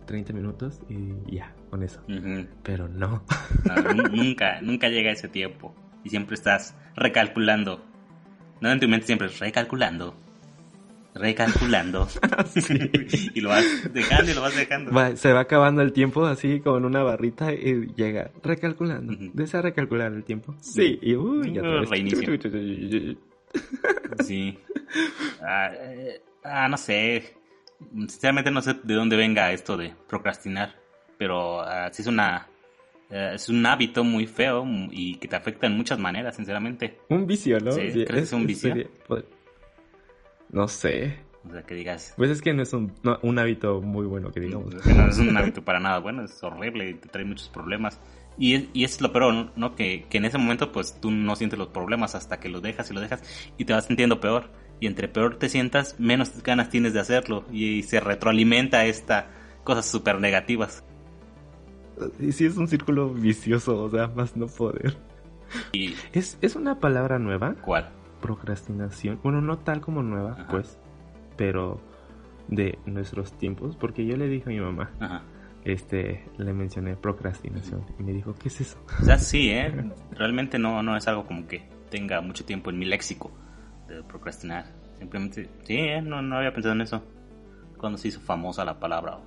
30 0.05 0.33
minutos 0.33 0.81
y 0.89 1.35
ya, 1.35 1.53
con 1.73 1.81
eso. 1.83 2.01
Ujú. 2.07 2.45
Pero 2.61 2.87
no. 2.87 3.23
No, 3.65 3.75
nu- 3.93 4.03
nunca, 4.11 4.61
nunca 4.61 4.89
llega 4.89 5.11
ese 5.11 5.27
tiempo. 5.27 5.73
Y 6.03 6.09
siempre 6.09 6.35
estás 6.35 6.75
recalculando. 6.95 7.83
No 8.61 8.71
en 8.71 8.79
tu 8.79 8.87
mente 8.87 9.07
siempre 9.07 9.27
recalculando. 9.29 10.15
Recalculando. 11.15 12.07
y 13.33 13.41
lo 13.41 13.49
vas 13.49 13.65
dejando 13.93 14.31
y 14.31 14.35
lo 14.35 14.41
vas 14.41 14.55
dejando. 14.55 14.91
Va- 14.91 15.15
se 15.15 15.31
va 15.33 15.39
acabando 15.41 15.81
el 15.81 15.93
tiempo 15.93 16.25
así 16.25 16.59
con 16.59 16.85
una 16.85 17.01
barrita 17.03 17.51
y 17.53 17.87
llega 17.95 18.29
recalculando. 18.43 19.13
Ujú. 19.13 19.31
¿Desea 19.33 19.61
recalcular 19.63 20.11
el 20.13 20.23
tiempo? 20.23 20.55
Sí. 20.61 20.99
Y 21.01 21.15
uy, 21.15 21.53
ya 21.53 21.61
vez. 21.61 21.89
Reinicio. 21.89 22.37
Sí. 24.23 24.57
Ah, 25.41 25.71
eh, 25.73 26.21
ah, 26.43 26.67
no 26.67 26.77
sé. 26.77 27.35
Sinceramente 27.91 28.51
no 28.51 28.61
sé 28.61 28.75
de 28.83 28.93
dónde 28.93 29.15
venga 29.15 29.51
esto 29.51 29.75
de 29.77 29.93
procrastinar. 30.07 30.82
Pero 31.23 31.63
sí 31.93 32.01
es 32.01 32.07
una. 32.09 32.49
eh, 33.09 33.31
es 33.35 33.47
un 33.47 33.65
hábito 33.65 34.03
muy 34.03 34.27
feo 34.27 34.65
y 34.91 35.15
que 35.15 35.29
te 35.29 35.37
afecta 35.37 35.67
en 35.67 35.77
muchas 35.77 35.97
maneras, 35.97 36.35
sinceramente. 36.35 36.99
Un 37.07 37.25
vicio, 37.25 37.61
¿no? 37.61 37.71
Sí, 37.71 37.79
¿crees 37.79 38.05
que 38.07 38.19
es 38.19 38.33
un 38.33 38.45
vicio? 38.45 38.73
sería- 38.73 38.89
pues, 39.07 39.23
no 40.49 40.67
sé. 40.67 41.17
O 41.47 41.51
sea, 41.53 41.63
que 41.63 41.75
digas. 41.75 42.13
Pues 42.17 42.29
es 42.29 42.41
que 42.41 42.53
no 42.53 42.61
es 42.61 42.73
un, 42.73 42.91
no, 43.03 43.19
un 43.21 43.39
hábito 43.39 43.79
muy 43.79 44.05
bueno 44.05 44.31
que 44.31 44.41
digamos. 44.41 44.73
no 44.85 45.07
es 45.07 45.17
un 45.17 45.37
hábito 45.37 45.63
para 45.63 45.79
nada 45.79 45.99
bueno, 45.99 46.25
es 46.25 46.43
horrible 46.43 46.89
y 46.89 46.93
te 46.95 47.07
trae 47.07 47.23
muchos 47.23 47.47
problemas. 47.47 48.01
Y 48.37 48.55
es, 48.55 48.65
y 48.73 48.83
es 48.83 48.99
lo 48.99 49.13
peor, 49.13 49.51
¿no? 49.55 49.75
Que, 49.75 50.03
que 50.09 50.17
en 50.17 50.25
ese 50.25 50.37
momento 50.37 50.73
pues 50.73 50.99
tú 50.99 51.09
no 51.09 51.37
sientes 51.37 51.57
los 51.57 51.69
problemas 51.69 52.15
hasta 52.15 52.41
que 52.41 52.49
lo 52.49 52.59
dejas 52.59 52.91
y 52.91 52.93
lo 52.93 52.99
dejas 52.99 53.23
y 53.57 53.63
te 53.63 53.71
vas 53.71 53.85
sintiendo 53.85 54.19
peor. 54.19 54.49
Y 54.81 54.87
entre 54.87 55.07
peor 55.07 55.37
te 55.37 55.47
sientas, 55.47 55.97
menos 55.99 56.43
ganas 56.43 56.69
tienes 56.69 56.93
de 56.93 56.99
hacerlo. 56.99 57.45
Y, 57.49 57.83
se 57.83 58.01
retroalimenta 58.01 58.85
esta 58.85 59.27
cosas 59.63 59.85
súper 59.85 60.19
negativas. 60.19 60.83
Y 62.19 62.31
sí 62.31 62.45
es 62.45 62.57
un 62.57 62.67
círculo 62.67 63.09
vicioso, 63.13 63.83
o 63.83 63.89
sea, 63.89 64.07
más 64.07 64.35
no 64.35 64.47
poder. 64.47 64.97
¿Y 65.71 65.93
¿Es, 66.13 66.37
es 66.41 66.55
una 66.55 66.79
palabra 66.79 67.19
nueva? 67.19 67.55
cuál? 67.61 67.89
Procrastinación. 68.21 69.19
Bueno, 69.21 69.41
no 69.41 69.59
tal 69.59 69.81
como 69.81 70.01
nueva, 70.01 70.31
Ajá. 70.33 70.47
pues, 70.49 70.79
pero 71.37 71.79
de 72.47 72.79
nuestros 72.85 73.33
tiempos. 73.37 73.75
Porque 73.75 74.05
yo 74.05 74.17
le 74.17 74.27
dije 74.27 74.45
a 74.45 74.53
mi 74.53 74.59
mamá, 74.59 74.89
Ajá. 74.99 75.21
este, 75.65 76.25
le 76.37 76.53
mencioné 76.53 76.95
procrastinación 76.95 77.85
y 77.99 78.03
me 78.03 78.13
dijo, 78.13 78.33
¿qué 78.33 78.47
es 78.47 78.61
eso? 78.61 78.77
O 79.01 79.03
sea, 79.05 79.17
sí, 79.19 79.49
¿eh? 79.51 79.91
Realmente 80.11 80.57
no, 80.57 80.81
no 80.81 80.97
es 80.97 81.07
algo 81.07 81.25
como 81.25 81.47
que 81.47 81.67
tenga 81.91 82.21
mucho 82.21 82.43
tiempo 82.45 82.69
en 82.71 82.79
mi 82.79 82.85
léxico 82.85 83.31
de 83.87 84.01
procrastinar. 84.03 84.65
Simplemente, 84.99 85.49
sí, 85.63 85.75
¿eh? 85.77 86.01
No, 86.01 86.21
no 86.21 86.37
había 86.37 86.53
pensado 86.53 86.73
en 86.75 86.81
eso. 86.81 87.03
Cuando 87.77 87.97
se 87.97 88.07
hizo 88.07 88.21
famosa 88.21 88.63
la 88.63 88.79
palabra, 88.79 89.19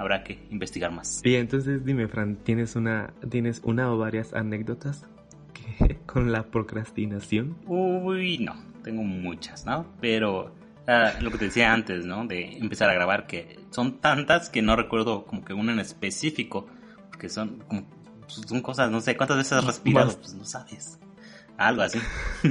habrá 0.00 0.24
que 0.24 0.38
investigar 0.50 0.90
más. 0.90 1.20
Y 1.24 1.36
entonces 1.36 1.84
dime, 1.84 2.08
Fran, 2.08 2.36
¿tienes 2.36 2.74
una, 2.74 3.12
¿tienes 3.28 3.60
una 3.64 3.92
o 3.92 3.98
varias 3.98 4.32
anécdotas 4.32 5.04
que, 5.52 5.96
con 6.06 6.32
la 6.32 6.44
procrastinación? 6.44 7.56
Uy, 7.66 8.38
no, 8.38 8.54
tengo 8.82 9.02
muchas, 9.02 9.66
¿no? 9.66 9.86
Pero 10.00 10.54
ah, 10.88 11.12
lo 11.20 11.30
que 11.30 11.36
te 11.36 11.44
decía 11.46 11.74
antes, 11.74 12.06
¿no? 12.06 12.26
De 12.26 12.56
empezar 12.56 12.88
a 12.88 12.94
grabar, 12.94 13.26
que 13.26 13.58
son 13.70 14.00
tantas 14.00 14.48
que 14.48 14.62
no 14.62 14.74
recuerdo 14.74 15.26
como 15.26 15.44
que 15.44 15.52
una 15.52 15.72
en 15.72 15.80
específico, 15.80 16.66
porque 17.08 17.28
son 17.28 17.58
como, 17.68 17.86
son 18.26 18.62
cosas, 18.62 18.90
no 18.90 19.02
sé, 19.02 19.18
¿cuántas 19.18 19.36
veces 19.36 19.52
has 19.52 19.66
respirado? 19.66 20.06
Más. 20.06 20.16
Pues 20.16 20.34
no 20.34 20.46
sabes. 20.46 20.98
Algo 21.58 21.82
así. 21.82 21.98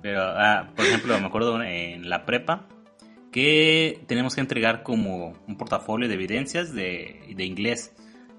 Pero, 0.00 0.22
ah, 0.22 0.70
por 0.74 0.86
ejemplo, 0.86 1.20
me 1.20 1.26
acuerdo 1.26 1.62
en 1.62 2.08
la 2.08 2.24
prepa 2.24 2.66
que 3.36 4.00
tenemos 4.06 4.34
que 4.34 4.40
entregar 4.40 4.82
como 4.82 5.34
un 5.46 5.58
portafolio 5.58 6.08
de 6.08 6.14
evidencias 6.14 6.72
de, 6.72 7.34
de 7.36 7.44
inglés. 7.44 7.94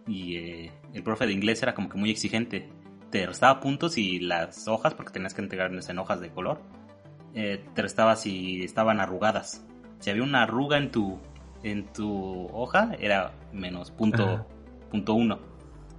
Y 0.08 0.38
eh, 0.38 0.72
el 0.91 1.03
profe 1.03 1.28
de 1.28 1.34
inglés 1.34 1.62
era 1.62 1.75
como 1.75 1.88
que 1.88 2.00
muy 2.00 2.09
exigente. 2.09 2.68
Te 3.12 3.24
restaba 3.28 3.59
puntos 3.59 4.00
y 4.00 4.18
las 4.18 4.68
hojas, 4.68 4.96
porque 4.96 5.13
tenías 5.13 5.36
que 5.36 5.44
entregarlas 5.44 5.88
en 5.90 6.00
hojas 6.00 6.19
de 6.19 6.31
color, 6.31 6.63
eh, 7.36 7.63
te 7.75 7.84
restaba 7.84 8.16
si 8.16 8.63
estaban 8.63 9.00
arrugadas. 9.00 9.63
Si 10.00 10.09
había 10.09 10.24
una 10.24 10.41
arruga 10.41 10.80
en 10.80 10.90
tu, 10.90 11.19
en 11.62 11.86
tu 11.94 12.47
hoja, 12.52 12.96
era 13.00 13.34
menos 13.53 13.91
punto, 13.91 14.24
Ajá. 14.24 14.47
punto 14.90 15.13
uno. 15.13 15.38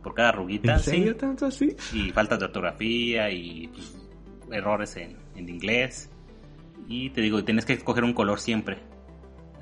Por 0.02 0.14
cada 0.14 0.30
arruguita. 0.30 0.72
¿En 0.72 0.80
sí. 0.80 0.90
serio 0.90 1.14
tanto 1.14 1.46
así? 1.46 1.76
Y 1.92 2.10
faltas 2.10 2.40
de 2.40 2.46
ortografía 2.46 3.30
y 3.30 3.68
pues, 3.68 3.96
errores 4.50 4.96
en, 4.96 5.18
en 5.36 5.48
inglés. 5.48 6.10
Y 6.88 7.10
te 7.10 7.20
digo, 7.20 7.44
tienes 7.44 7.64
que 7.64 7.74
escoger 7.74 8.02
un 8.02 8.12
color 8.12 8.40
siempre. 8.40 8.87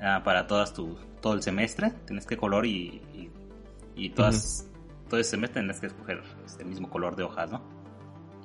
Ah, 0.01 0.21
para 0.23 0.47
todas 0.47 0.73
tu, 0.73 0.97
todo 1.21 1.33
el 1.33 1.41
semestre. 1.41 1.91
Tienes 2.05 2.25
que 2.25 2.37
color 2.37 2.65
y, 2.65 3.01
y, 3.13 3.31
y 3.95 4.09
todas, 4.11 4.69
todo 5.07 5.19
el 5.19 5.25
semestre 5.25 5.61
tienes 5.61 5.79
que 5.79 5.87
escoger 5.87 6.23
este 6.45 6.63
mismo 6.65 6.89
color 6.89 7.15
de 7.15 7.23
hojas, 7.23 7.51
¿no? 7.51 7.61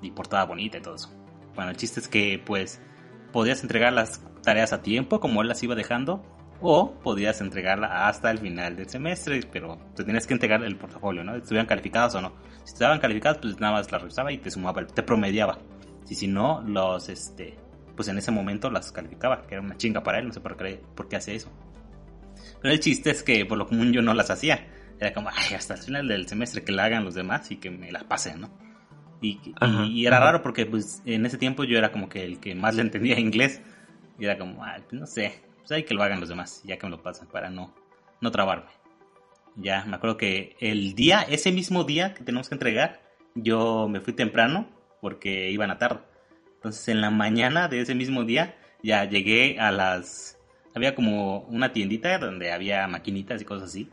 Y 0.00 0.10
portada 0.10 0.44
bonita 0.44 0.78
y 0.78 0.82
todo 0.82 0.96
eso. 0.96 1.10
Bueno, 1.54 1.70
el 1.70 1.76
chiste 1.76 2.00
es 2.00 2.08
que 2.08 2.42
pues 2.44 2.80
podías 3.32 3.62
entregar 3.62 3.92
las 3.92 4.20
tareas 4.42 4.72
a 4.72 4.82
tiempo 4.82 5.20
como 5.20 5.42
él 5.42 5.48
las 5.48 5.62
iba 5.62 5.74
dejando. 5.74 6.22
O 6.64 6.92
podías 7.00 7.40
entregarla 7.40 8.06
hasta 8.06 8.30
el 8.30 8.38
final 8.38 8.76
del 8.76 8.88
semestre, 8.88 9.40
pero 9.50 9.78
te 9.96 10.04
tenías 10.04 10.28
que 10.28 10.34
entregar 10.34 10.62
el 10.62 10.76
portafolio, 10.76 11.24
¿no? 11.24 11.34
Estuvieran 11.34 11.66
calificadas 11.66 12.14
o 12.14 12.20
no. 12.20 12.34
Si 12.62 12.74
estaban 12.74 13.00
calificadas, 13.00 13.38
pues 13.38 13.58
nada 13.58 13.72
más 13.72 13.90
las 13.90 14.00
revisaba 14.00 14.30
y 14.30 14.38
te 14.38 14.48
sumaba, 14.48 14.86
te 14.86 15.02
promediaba. 15.02 15.58
Y 16.08 16.14
si 16.14 16.28
no, 16.28 16.62
los, 16.62 17.08
este, 17.08 17.58
pues 17.96 18.08
en 18.08 18.18
ese 18.18 18.30
momento 18.30 18.70
las 18.70 18.92
calificaba, 18.92 19.46
que 19.46 19.54
era 19.54 19.62
una 19.62 19.76
chinga 19.76 20.02
para 20.02 20.18
él, 20.18 20.28
no 20.28 20.32
sé 20.32 20.40
por 20.40 20.56
qué, 20.56 20.80
por 20.94 21.08
qué 21.08 21.16
hacía 21.16 21.34
eso. 21.34 21.50
Pero 22.60 22.74
el 22.74 22.80
chiste 22.80 23.10
es 23.10 23.22
que 23.22 23.44
por 23.44 23.58
lo 23.58 23.66
común 23.66 23.92
yo 23.92 24.02
no 24.02 24.14
las 24.14 24.30
hacía. 24.30 24.66
Era 24.98 25.12
como, 25.12 25.30
ay, 25.30 25.54
hasta 25.54 25.74
el 25.74 25.80
final 25.80 26.08
del 26.08 26.28
semestre 26.28 26.62
que 26.62 26.72
la 26.72 26.84
hagan 26.84 27.04
los 27.04 27.14
demás 27.14 27.50
y 27.50 27.56
que 27.56 27.70
me 27.70 27.90
las 27.90 28.04
pasen, 28.04 28.40
¿no? 28.40 28.50
Y, 29.20 29.40
y, 29.88 30.06
era 30.06 30.18
raro 30.18 30.42
porque 30.42 30.66
pues 30.66 31.00
en 31.06 31.24
ese 31.24 31.38
tiempo 31.38 31.62
yo 31.62 31.78
era 31.78 31.92
como 31.92 32.08
que 32.08 32.24
el 32.24 32.40
que 32.40 32.54
más 32.54 32.74
le 32.74 32.82
entendía 32.82 33.18
inglés. 33.18 33.60
Y 34.18 34.24
era 34.24 34.36
como, 34.36 34.64
ah, 34.64 34.78
no 34.90 35.06
sé, 35.06 35.42
pues 35.58 35.70
hay 35.72 35.84
que 35.84 35.94
lo 35.94 36.02
hagan 36.02 36.20
los 36.20 36.28
demás, 36.28 36.60
ya 36.64 36.76
que 36.76 36.86
me 36.86 36.90
lo 36.90 37.02
pasan 37.02 37.28
para 37.28 37.50
no, 37.50 37.74
no 38.20 38.30
trabarme. 38.30 38.70
Ya, 39.56 39.84
me 39.84 39.96
acuerdo 39.96 40.16
que 40.16 40.56
el 40.60 40.94
día, 40.94 41.22
ese 41.22 41.52
mismo 41.52 41.84
día 41.84 42.14
que 42.14 42.24
tenemos 42.24 42.48
que 42.48 42.54
entregar, 42.54 43.00
yo 43.34 43.88
me 43.88 44.00
fui 44.00 44.12
temprano 44.12 44.68
porque 45.00 45.50
iban 45.50 45.70
a 45.70 45.78
tarde. 45.78 46.00
Entonces 46.62 46.86
en 46.88 47.00
la 47.00 47.10
mañana 47.10 47.66
de 47.66 47.80
ese 47.80 47.96
mismo 47.96 48.22
día 48.22 48.54
ya 48.84 49.04
llegué 49.04 49.58
a 49.58 49.72
las... 49.72 50.38
Había 50.76 50.94
como 50.94 51.40
una 51.48 51.72
tiendita 51.72 52.18
donde 52.18 52.52
había 52.52 52.86
maquinitas 52.86 53.42
y 53.42 53.44
cosas 53.44 53.70
así, 53.70 53.90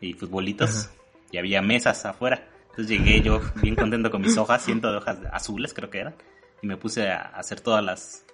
y 0.00 0.14
futbolitos, 0.14 0.90
y 1.32 1.38
había 1.38 1.60
mesas 1.60 2.06
afuera. 2.06 2.46
Entonces 2.70 2.96
llegué 2.96 3.20
yo 3.20 3.40
bien 3.60 3.74
contento 3.74 4.12
con 4.12 4.22
mis 4.22 4.38
hojas, 4.38 4.64
ciento 4.64 4.92
de 4.92 4.98
hojas 4.98 5.18
azules 5.32 5.74
creo 5.74 5.90
que 5.90 5.98
eran, 5.98 6.14
y 6.62 6.68
me 6.68 6.76
puse 6.76 7.10
a 7.10 7.18
hacer 7.18 7.60
todas 7.60 7.84
las, 7.84 8.24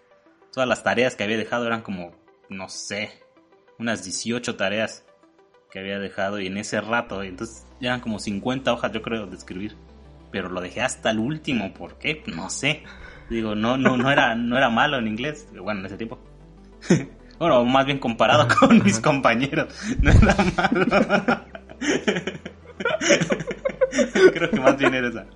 todas 0.53 0.69
las 0.69 0.83
tareas 0.83 1.17
que 1.17 1.25
había 1.25 1.39
dejado, 1.39 1.67
eran 1.67 1.81
como, 1.81 2.13
no 2.51 2.69
sé, 2.69 3.11
unas 3.79 4.05
18 4.05 4.57
tareas 4.57 5.07
que 5.71 5.79
había 5.79 5.99
dejado 5.99 6.39
y 6.39 6.49
en 6.49 6.59
ese 6.59 6.83
rato, 6.83 7.23
entonces 7.23 7.67
eran 7.81 8.01
como 8.01 8.19
50 8.19 8.73
hojas 8.73 8.93
yo 8.93 9.01
creo 9.01 9.27
de 9.27 9.37
escribir, 9.37 9.75
pero 10.31 10.51
lo 10.51 10.61
dejé 10.61 10.83
hasta 10.83 11.11
el 11.11 11.19
último, 11.19 11.73
¿por 11.73 11.99
qué? 11.99 12.23
No 12.27 12.51
sé. 12.51 12.83
Digo, 13.31 13.55
no 13.55 13.79
no 13.79 13.97
no 13.97 14.11
era 14.11 14.35
no 14.35 14.57
era 14.57 14.69
malo 14.69 14.99
en 14.99 15.07
inglés, 15.07 15.47
bueno, 15.57 15.81
en 15.81 15.87
ese 15.87 15.97
tiempo. 15.97 16.19
bueno, 17.39 17.65
más 17.65 17.87
bien 17.87 17.99
comparado 17.99 18.49
con 18.49 18.83
mis 18.83 18.99
compañeros, 18.99 19.73
no 20.03 20.11
era 20.11 20.37
malo. 20.57 20.87
creo 24.33 24.51
que 24.51 24.61
más 24.61 24.77
bien 24.77 24.95
era 24.95 25.09
esa. 25.09 25.27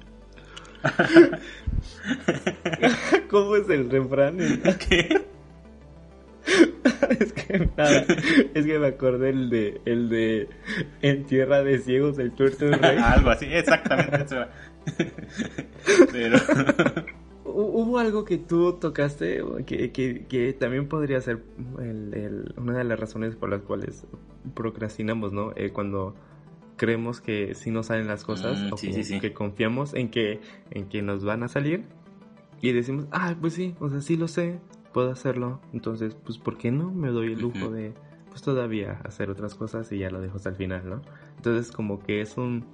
¿Cómo 3.30 3.56
es 3.56 3.70
el 3.70 3.88
refrán? 3.88 4.36
¿Qué? 4.88 5.24
es 7.20 7.32
que 7.32 7.70
nada, 7.76 8.04
es 8.54 8.66
que 8.66 8.78
me 8.78 8.88
acordé 8.88 9.30
el 9.30 9.50
de 9.50 9.80
el 9.86 10.08
de 10.08 10.48
en 11.00 11.24
tierra 11.24 11.62
de 11.62 11.78
ciegos 11.78 12.18
el 12.18 12.32
tuerto 12.32 12.66
del 12.66 12.80
rey. 12.80 12.98
algo 12.98 13.30
así, 13.30 13.46
exactamente 13.46 14.24
eso. 14.24 14.44
Pero 16.12 16.38
hubo 17.44 17.98
algo 17.98 18.24
que 18.24 18.38
tú 18.38 18.74
tocaste 18.74 19.42
que, 19.66 19.92
que, 19.92 20.26
que 20.26 20.52
también 20.52 20.88
podría 20.88 21.20
ser 21.20 21.42
el, 21.78 22.54
una 22.56 22.78
de 22.78 22.84
las 22.84 22.98
razones 22.98 23.36
por 23.36 23.50
las 23.50 23.62
cuales 23.62 24.06
procrastinamos, 24.54 25.32
¿no? 25.32 25.52
Eh, 25.56 25.70
cuando 25.70 26.14
creemos 26.76 27.20
que 27.20 27.54
sí 27.54 27.70
nos 27.70 27.86
salen 27.86 28.06
las 28.08 28.24
cosas 28.24 28.58
mm, 28.58 28.72
o 28.72 29.20
que 29.20 29.32
confiamos 29.32 29.94
en 29.94 30.10
que 30.10 30.40
en 30.70 30.88
que 30.88 31.02
nos 31.02 31.24
van 31.24 31.42
a 31.42 31.48
salir 31.48 31.84
y 32.64 32.72
decimos, 32.72 33.06
ah, 33.10 33.34
pues 33.38 33.52
sí, 33.52 33.74
o 33.78 33.90
sea, 33.90 34.00
sí 34.00 34.16
lo 34.16 34.26
sé, 34.26 34.58
puedo 34.94 35.10
hacerlo. 35.10 35.60
Entonces, 35.74 36.14
pues, 36.14 36.38
¿por 36.38 36.56
qué 36.56 36.70
no 36.70 36.90
me 36.90 37.08
doy 37.08 37.34
el 37.34 37.40
lujo 37.40 37.70
de, 37.70 37.92
pues, 38.30 38.40
todavía 38.40 39.02
hacer 39.04 39.28
otras 39.28 39.54
cosas 39.54 39.92
y 39.92 39.98
ya 39.98 40.08
lo 40.08 40.22
dejo 40.22 40.38
hasta 40.38 40.48
el 40.48 40.56
final, 40.56 40.88
¿no? 40.88 41.02
Entonces, 41.36 41.70
como 41.70 42.02
que 42.02 42.22
es 42.22 42.38
un, 42.38 42.64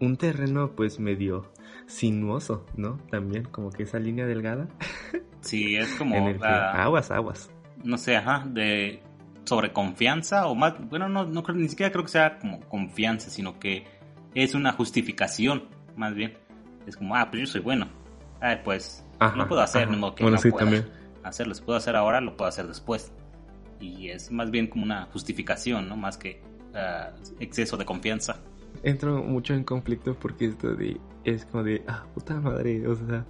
un 0.00 0.16
terreno, 0.16 0.70
pues, 0.74 0.98
medio 0.98 1.44
sinuoso, 1.88 2.64
¿no? 2.76 2.98
También, 3.10 3.44
como 3.44 3.70
que 3.70 3.82
esa 3.82 3.98
línea 3.98 4.26
delgada. 4.26 4.68
Sí, 5.40 5.76
es 5.76 5.94
como... 5.94 6.16
aguas, 6.42 7.12
aguas. 7.12 7.48
No 7.84 7.96
sé, 7.96 8.16
ajá, 8.16 8.44
de 8.44 9.00
sobreconfianza 9.44 10.48
o 10.48 10.56
más, 10.56 10.74
bueno, 10.90 11.08
no, 11.08 11.24
no 11.24 11.44
creo, 11.44 11.56
ni 11.56 11.68
siquiera 11.68 11.92
creo 11.92 12.04
que 12.04 12.10
sea 12.10 12.40
como 12.40 12.60
confianza, 12.68 13.30
sino 13.30 13.58
que 13.60 13.86
es 14.34 14.54
una 14.54 14.72
justificación, 14.72 15.68
más 15.96 16.12
bien. 16.12 16.36
Es 16.88 16.96
como, 16.96 17.14
ah, 17.14 17.30
pues 17.30 17.42
yo 17.42 17.46
soy 17.46 17.60
bueno. 17.60 17.88
Ah, 18.40 18.58
pues 18.64 19.06
no 19.36 19.46
puedo 19.46 19.62
hacer, 19.62 19.88
no 19.88 20.12
que 20.14 20.24
bueno, 20.24 20.38
sí, 20.38 20.50
también 20.50 20.86
hacerlo. 21.22 21.54
Si 21.54 21.62
puedo 21.62 21.78
hacer 21.78 21.96
ahora, 21.96 22.20
lo 22.20 22.36
puedo 22.36 22.48
hacer 22.48 22.66
después. 22.66 23.12
Y 23.80 24.08
es 24.08 24.30
más 24.30 24.50
bien 24.50 24.66
como 24.66 24.84
una 24.84 25.06
justificación, 25.06 25.88
¿no? 25.88 25.96
Más 25.96 26.16
que 26.16 26.42
ah, 26.74 27.10
exceso 27.38 27.76
de 27.76 27.84
confianza. 27.84 28.40
Entro 28.82 29.22
mucho 29.22 29.54
en 29.54 29.64
conflicto 29.64 30.14
porque 30.14 30.46
esto 30.46 30.74
de, 30.74 31.00
es 31.24 31.44
como 31.46 31.64
de, 31.64 31.82
ah, 31.88 32.06
puta 32.14 32.40
madre, 32.40 32.86
o 32.86 32.94
sea, 32.94 33.26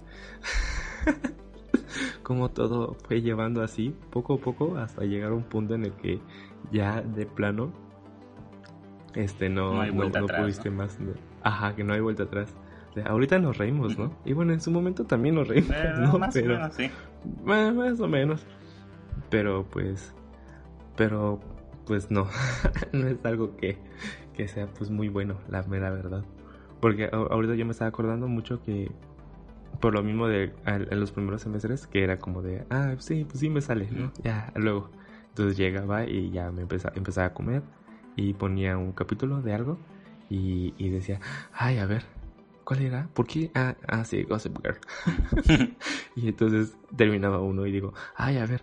como 2.23 2.49
todo 2.49 2.95
fue 3.07 3.21
llevando 3.21 3.63
así, 3.63 3.95
poco 4.11 4.35
a 4.35 4.37
poco, 4.37 4.77
hasta 4.77 5.03
llegar 5.03 5.31
a 5.31 5.35
un 5.35 5.43
punto 5.43 5.75
en 5.75 5.85
el 5.85 5.93
que 5.93 6.19
ya 6.71 7.01
de 7.01 7.25
plano, 7.25 7.71
este, 9.15 9.49
no, 9.49 9.73
no, 9.73 9.81
hay 9.81 9.91
vuelta 9.91 10.21
pudiste 10.21 10.69
más. 10.69 10.97
Ajá, 11.43 11.75
que 11.75 11.83
no 11.83 11.93
hay 11.93 11.99
vuelta 11.99 12.23
atrás. 12.23 12.53
ahorita 13.05 13.39
nos 13.39 13.57
reímos, 13.57 13.97
¿no? 13.97 14.13
Y 14.25 14.33
bueno, 14.33 14.53
en 14.53 14.61
su 14.61 14.71
momento 14.71 15.05
también 15.05 15.35
nos 15.35 15.47
reímos, 15.47 15.75
¿no? 15.99 16.19
Más 16.19 16.33
Pero, 16.33 16.53
o 16.53 16.57
menos, 16.57 16.75
sí. 16.75 16.91
Más 17.43 17.99
o 17.99 18.07
menos. 18.07 18.45
Pero 19.29 19.65
pues. 19.69 20.13
Pero 20.95 21.39
pues 21.89 22.11
no. 22.11 22.27
no 22.93 23.07
es 23.07 23.17
algo 23.25 23.57
que, 23.57 23.79
que 24.35 24.47
sea 24.47 24.67
pues 24.67 24.91
muy 24.91 25.09
bueno, 25.09 25.39
la 25.49 25.63
mera 25.63 25.89
verdad. 25.89 26.23
Porque 26.79 27.09
ahorita 27.11 27.55
yo 27.55 27.65
me 27.65 27.71
estaba 27.71 27.89
acordando 27.89 28.27
mucho 28.27 28.61
que. 28.63 28.91
Por 29.81 29.93
lo 29.93 30.03
mismo 30.03 30.27
de 30.27 30.53
en 30.65 30.99
los 30.99 31.11
primeros 31.11 31.41
semestres, 31.41 31.87
que 31.87 32.03
era 32.03 32.19
como 32.19 32.41
de, 32.41 32.65
ah, 32.69 32.95
sí, 32.99 33.25
pues 33.25 33.39
sí 33.39 33.49
me 33.49 33.61
sale, 33.61 33.87
¿no? 33.91 34.11
Ya, 34.23 34.51
luego. 34.55 34.89
Entonces 35.29 35.57
llegaba 35.57 36.05
y 36.05 36.31
ya 36.31 36.51
me 36.51 36.63
empezaba, 36.63 36.93
empezaba 36.95 37.27
a 37.27 37.33
comer 37.33 37.63
y 38.15 38.33
ponía 38.33 38.77
un 38.77 38.91
capítulo 38.91 39.41
de 39.41 39.53
algo 39.53 39.77
y, 40.29 40.73
y 40.77 40.89
decía, 40.89 41.19
ay, 41.53 41.77
a 41.77 41.85
ver, 41.85 42.03
¿Cuál 42.65 42.81
era? 42.83 43.09
¿Por 43.15 43.25
qué? 43.25 43.49
Ah, 43.55 43.75
ah 43.87 44.05
sí, 44.05 44.21
Gossip 44.23 44.59
Girl. 44.61 44.77
y 46.15 46.27
entonces 46.27 46.77
terminaba 46.95 47.39
uno 47.39 47.65
y 47.65 47.71
digo, 47.71 47.93
ay, 48.15 48.37
a 48.37 48.45
ver. 48.45 48.61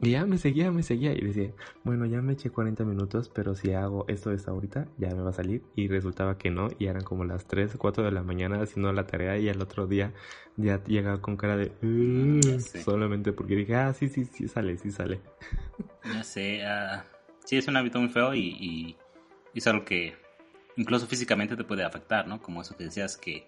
Y 0.00 0.10
ya 0.10 0.26
me 0.26 0.38
seguía, 0.38 0.70
me 0.72 0.82
seguía. 0.82 1.12
Y 1.12 1.20
decía, 1.20 1.52
bueno, 1.84 2.06
ya 2.06 2.20
me 2.22 2.32
eché 2.32 2.50
40 2.50 2.84
minutos, 2.84 3.30
pero 3.32 3.54
si 3.54 3.72
hago 3.72 4.04
esto 4.08 4.30
desde 4.30 4.50
ahorita, 4.50 4.88
ya 4.98 5.08
me 5.14 5.22
va 5.22 5.30
a 5.30 5.32
salir. 5.32 5.62
Y 5.76 5.88
resultaba 5.88 6.38
que 6.38 6.50
no. 6.50 6.68
Y 6.78 6.86
eran 6.86 7.02
como 7.02 7.24
las 7.24 7.46
3 7.46 7.74
o 7.74 7.78
4 7.78 8.04
de 8.04 8.10
la 8.10 8.22
mañana 8.22 8.60
haciendo 8.60 8.92
la 8.92 9.06
tarea. 9.06 9.38
Y 9.38 9.48
al 9.48 9.62
otro 9.62 9.86
día 9.86 10.12
ya 10.56 10.82
llegaba 10.84 11.20
con 11.20 11.36
cara 11.36 11.56
de, 11.56 11.72
solamente 12.84 13.32
porque 13.32 13.56
dije, 13.56 13.76
ah, 13.76 13.92
sí, 13.94 14.08
sí, 14.08 14.24
sí 14.24 14.48
sale, 14.48 14.76
sí 14.76 14.90
sale. 14.90 15.20
Ya 16.04 16.24
sé, 16.24 16.62
uh, 16.64 17.02
sí, 17.44 17.56
es 17.56 17.68
un 17.68 17.76
hábito 17.76 18.00
muy 18.00 18.08
feo 18.08 18.34
y, 18.34 18.96
y 19.52 19.58
es 19.58 19.66
algo 19.66 19.84
que 19.84 20.14
incluso 20.76 21.06
físicamente 21.06 21.56
te 21.56 21.64
puede 21.64 21.84
afectar, 21.84 22.26
¿no? 22.26 22.42
Como 22.42 22.62
eso 22.62 22.76
que 22.76 22.84
decías 22.84 23.16
que 23.16 23.46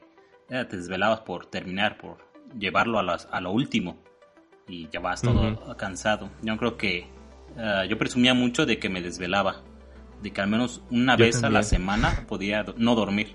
te 0.48 0.76
desvelabas 0.76 1.20
por 1.20 1.46
terminar, 1.46 1.98
por 1.98 2.18
llevarlo 2.58 2.98
a, 2.98 3.14
a 3.14 3.40
lo 3.40 3.50
último 3.50 4.02
y 4.68 4.88
ya 4.90 5.00
vas 5.00 5.22
todo 5.22 5.76
cansado. 5.76 6.30
Yo 6.42 6.56
creo 6.56 6.76
que 6.76 7.06
eh, 7.56 7.86
yo 7.88 7.98
presumía 7.98 8.34
mucho 8.34 8.66
de 8.66 8.78
que 8.78 8.88
me 8.88 9.02
desvelaba, 9.02 9.62
de 10.22 10.30
que 10.30 10.40
al 10.40 10.48
menos 10.48 10.82
una 10.90 11.16
vez 11.16 11.42
a 11.42 11.50
la 11.50 11.62
semana 11.62 12.24
podía 12.26 12.64
no 12.76 12.94
dormir. 12.94 13.34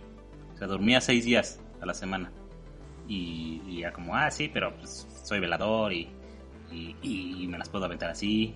O 0.53 0.57
sea, 0.57 0.67
dormía 0.67 1.01
seis 1.01 1.25
días 1.25 1.62
a 1.81 1.86
la 1.86 1.93
semana. 1.93 2.31
Y, 3.07 3.79
ya 3.79 3.91
como, 3.91 4.15
ah, 4.15 4.29
sí, 4.29 4.50
pero 4.53 4.75
pues 4.75 5.07
soy 5.24 5.39
velador 5.39 5.93
y, 5.93 6.09
y, 7.01 7.48
me 7.48 7.57
las 7.57 7.69
puedo 7.69 7.86
aventar 7.86 8.09
así. 8.09 8.55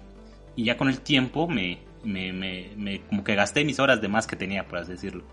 Y 0.56 0.66
ya 0.66 0.78
con 0.78 0.90
el 0.90 1.00
tiempo 1.00 1.48
me, 1.48 1.80
me, 2.04 2.32
me, 2.34 3.02
como 3.10 3.24
que 3.24 3.34
gasté 3.36 3.66
mis 3.66 3.80
horas 3.80 4.02
de 4.02 4.08
más 4.08 4.28
que 4.28 4.36
tenía, 4.36 4.68
por 4.68 4.80
así 4.80 4.92
decirlo. 4.92 5.24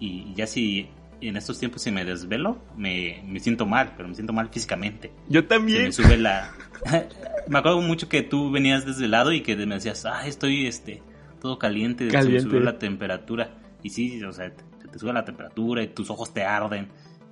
Y 0.00 0.34
ya 0.34 0.46
si 0.46 0.88
en 1.20 1.36
estos 1.36 1.58
tiempos 1.58 1.82
si 1.82 1.90
me 1.90 2.04
desvelo, 2.04 2.58
me, 2.76 3.22
me 3.26 3.40
siento 3.40 3.66
mal, 3.66 3.94
pero 3.96 4.08
me 4.08 4.14
siento 4.14 4.32
mal 4.32 4.48
físicamente. 4.48 5.12
Yo 5.28 5.46
también. 5.46 5.84
me 5.84 5.92
sube 5.92 6.16
la... 6.16 6.52
me 7.48 7.58
acuerdo 7.58 7.80
mucho 7.80 8.08
que 8.08 8.22
tú 8.22 8.50
venías 8.50 8.84
desvelado 8.84 9.32
y 9.32 9.42
que 9.42 9.56
me 9.56 9.74
decías, 9.74 10.04
ah, 10.04 10.26
estoy 10.26 10.66
este, 10.66 11.02
todo 11.40 11.58
caliente, 11.58 12.08
caliente. 12.08 12.40
se 12.40 12.46
me 12.46 12.52
sube 12.52 12.64
la 12.64 12.78
temperatura. 12.78 13.54
Y 13.82 13.90
sí, 13.90 14.22
o 14.24 14.32
sea, 14.32 14.52
te, 14.52 14.88
te 14.88 14.98
sube 14.98 15.12
la 15.12 15.24
temperatura 15.24 15.82
y 15.82 15.88
tus 15.88 16.10
ojos 16.10 16.32
te 16.32 16.44
arden 16.44 16.88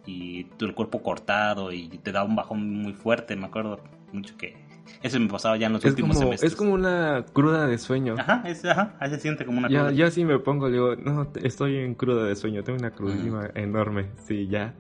y 0.07 0.45
tu 0.45 0.67
el 0.67 0.75
cuerpo 0.75 1.03
cortado 1.03 1.73
y 1.73 1.89
te 1.89 2.13
da 2.13 2.25
un 2.25 2.37
bajón 2.37 2.71
muy 2.71 2.93
fuerte. 2.93 3.37
Me 3.37 3.47
acuerdo 3.47 3.81
mucho 4.13 4.37
que 4.37 4.64
eso 5.03 5.21
me 5.21 5.29
pasaba 5.29 5.57
ya 5.57 5.67
en 5.67 5.75
los 5.75 5.85
últimos 5.85 6.19
semestres. 6.19 6.53
Es 6.53 6.57
como 6.57 6.75
una 6.75 7.25
cruda 7.33 7.67
de 7.67 7.79
sueño. 7.79 8.15
Ajá, 8.19 8.43
es, 8.47 8.65
ajá, 8.65 8.97
se 9.09 9.19
siente 9.19 9.45
como 9.45 9.59
una 9.59 9.69
ya, 9.69 9.81
cruda. 9.81 9.93
Ya 9.93 10.11
sí 10.11 10.25
me 10.25 10.39
pongo, 10.39 10.71
digo, 10.71 10.97
no, 10.97 11.29
estoy 11.43 11.77
en 11.77 11.95
cruda 11.95 12.25
de 12.25 12.37
sueño, 12.37 12.63
tengo 12.65 12.79
una 12.79 12.91
crudísima 12.91 13.51
enorme, 13.55 14.07
sí, 14.25 14.47
ya. 14.49 14.75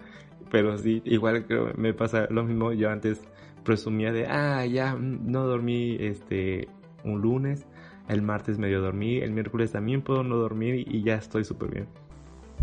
Pero 0.50 0.78
sí, 0.78 1.02
igual 1.04 1.46
creo 1.46 1.72
me 1.76 1.94
pasa 1.94 2.26
lo 2.30 2.44
mismo, 2.44 2.72
yo 2.72 2.90
antes 2.90 3.20
presumía 3.64 4.12
de, 4.12 4.26
ah, 4.26 4.64
ya 4.66 4.94
no 4.94 5.46
dormí 5.46 5.96
este 5.98 6.68
un 7.02 7.20
lunes, 7.20 7.66
el 8.08 8.22
martes 8.22 8.58
medio 8.58 8.80
dormí, 8.80 9.18
el 9.18 9.32
miércoles 9.32 9.72
también 9.72 10.02
puedo 10.02 10.22
no 10.22 10.36
dormir 10.36 10.84
y 10.86 11.02
ya 11.02 11.16
estoy 11.16 11.44
súper 11.44 11.70
bien. 11.70 11.88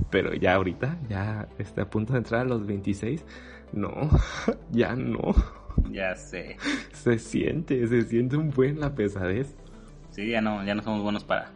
Pero 0.09 0.33
ya 0.33 0.55
ahorita, 0.55 0.97
ya 1.09 1.47
está 1.57 1.83
a 1.83 1.89
punto 1.89 2.13
de 2.13 2.19
entrar 2.19 2.41
a 2.41 2.45
los 2.45 2.65
26, 2.65 3.25
no, 3.73 3.91
ya 4.71 4.95
no. 4.95 5.33
Ya 5.91 6.15
sé. 6.15 6.57
Se 6.93 7.19
siente, 7.19 7.85
se 7.87 8.03
siente 8.03 8.37
un 8.37 8.49
buen 8.49 8.79
la 8.79 8.93
pesadez. 8.95 9.55
Sí, 10.11 10.29
ya 10.29 10.41
no, 10.41 10.63
ya 10.65 10.75
no 10.75 10.83
somos 10.83 11.01
buenos 11.03 11.23
para 11.23 11.51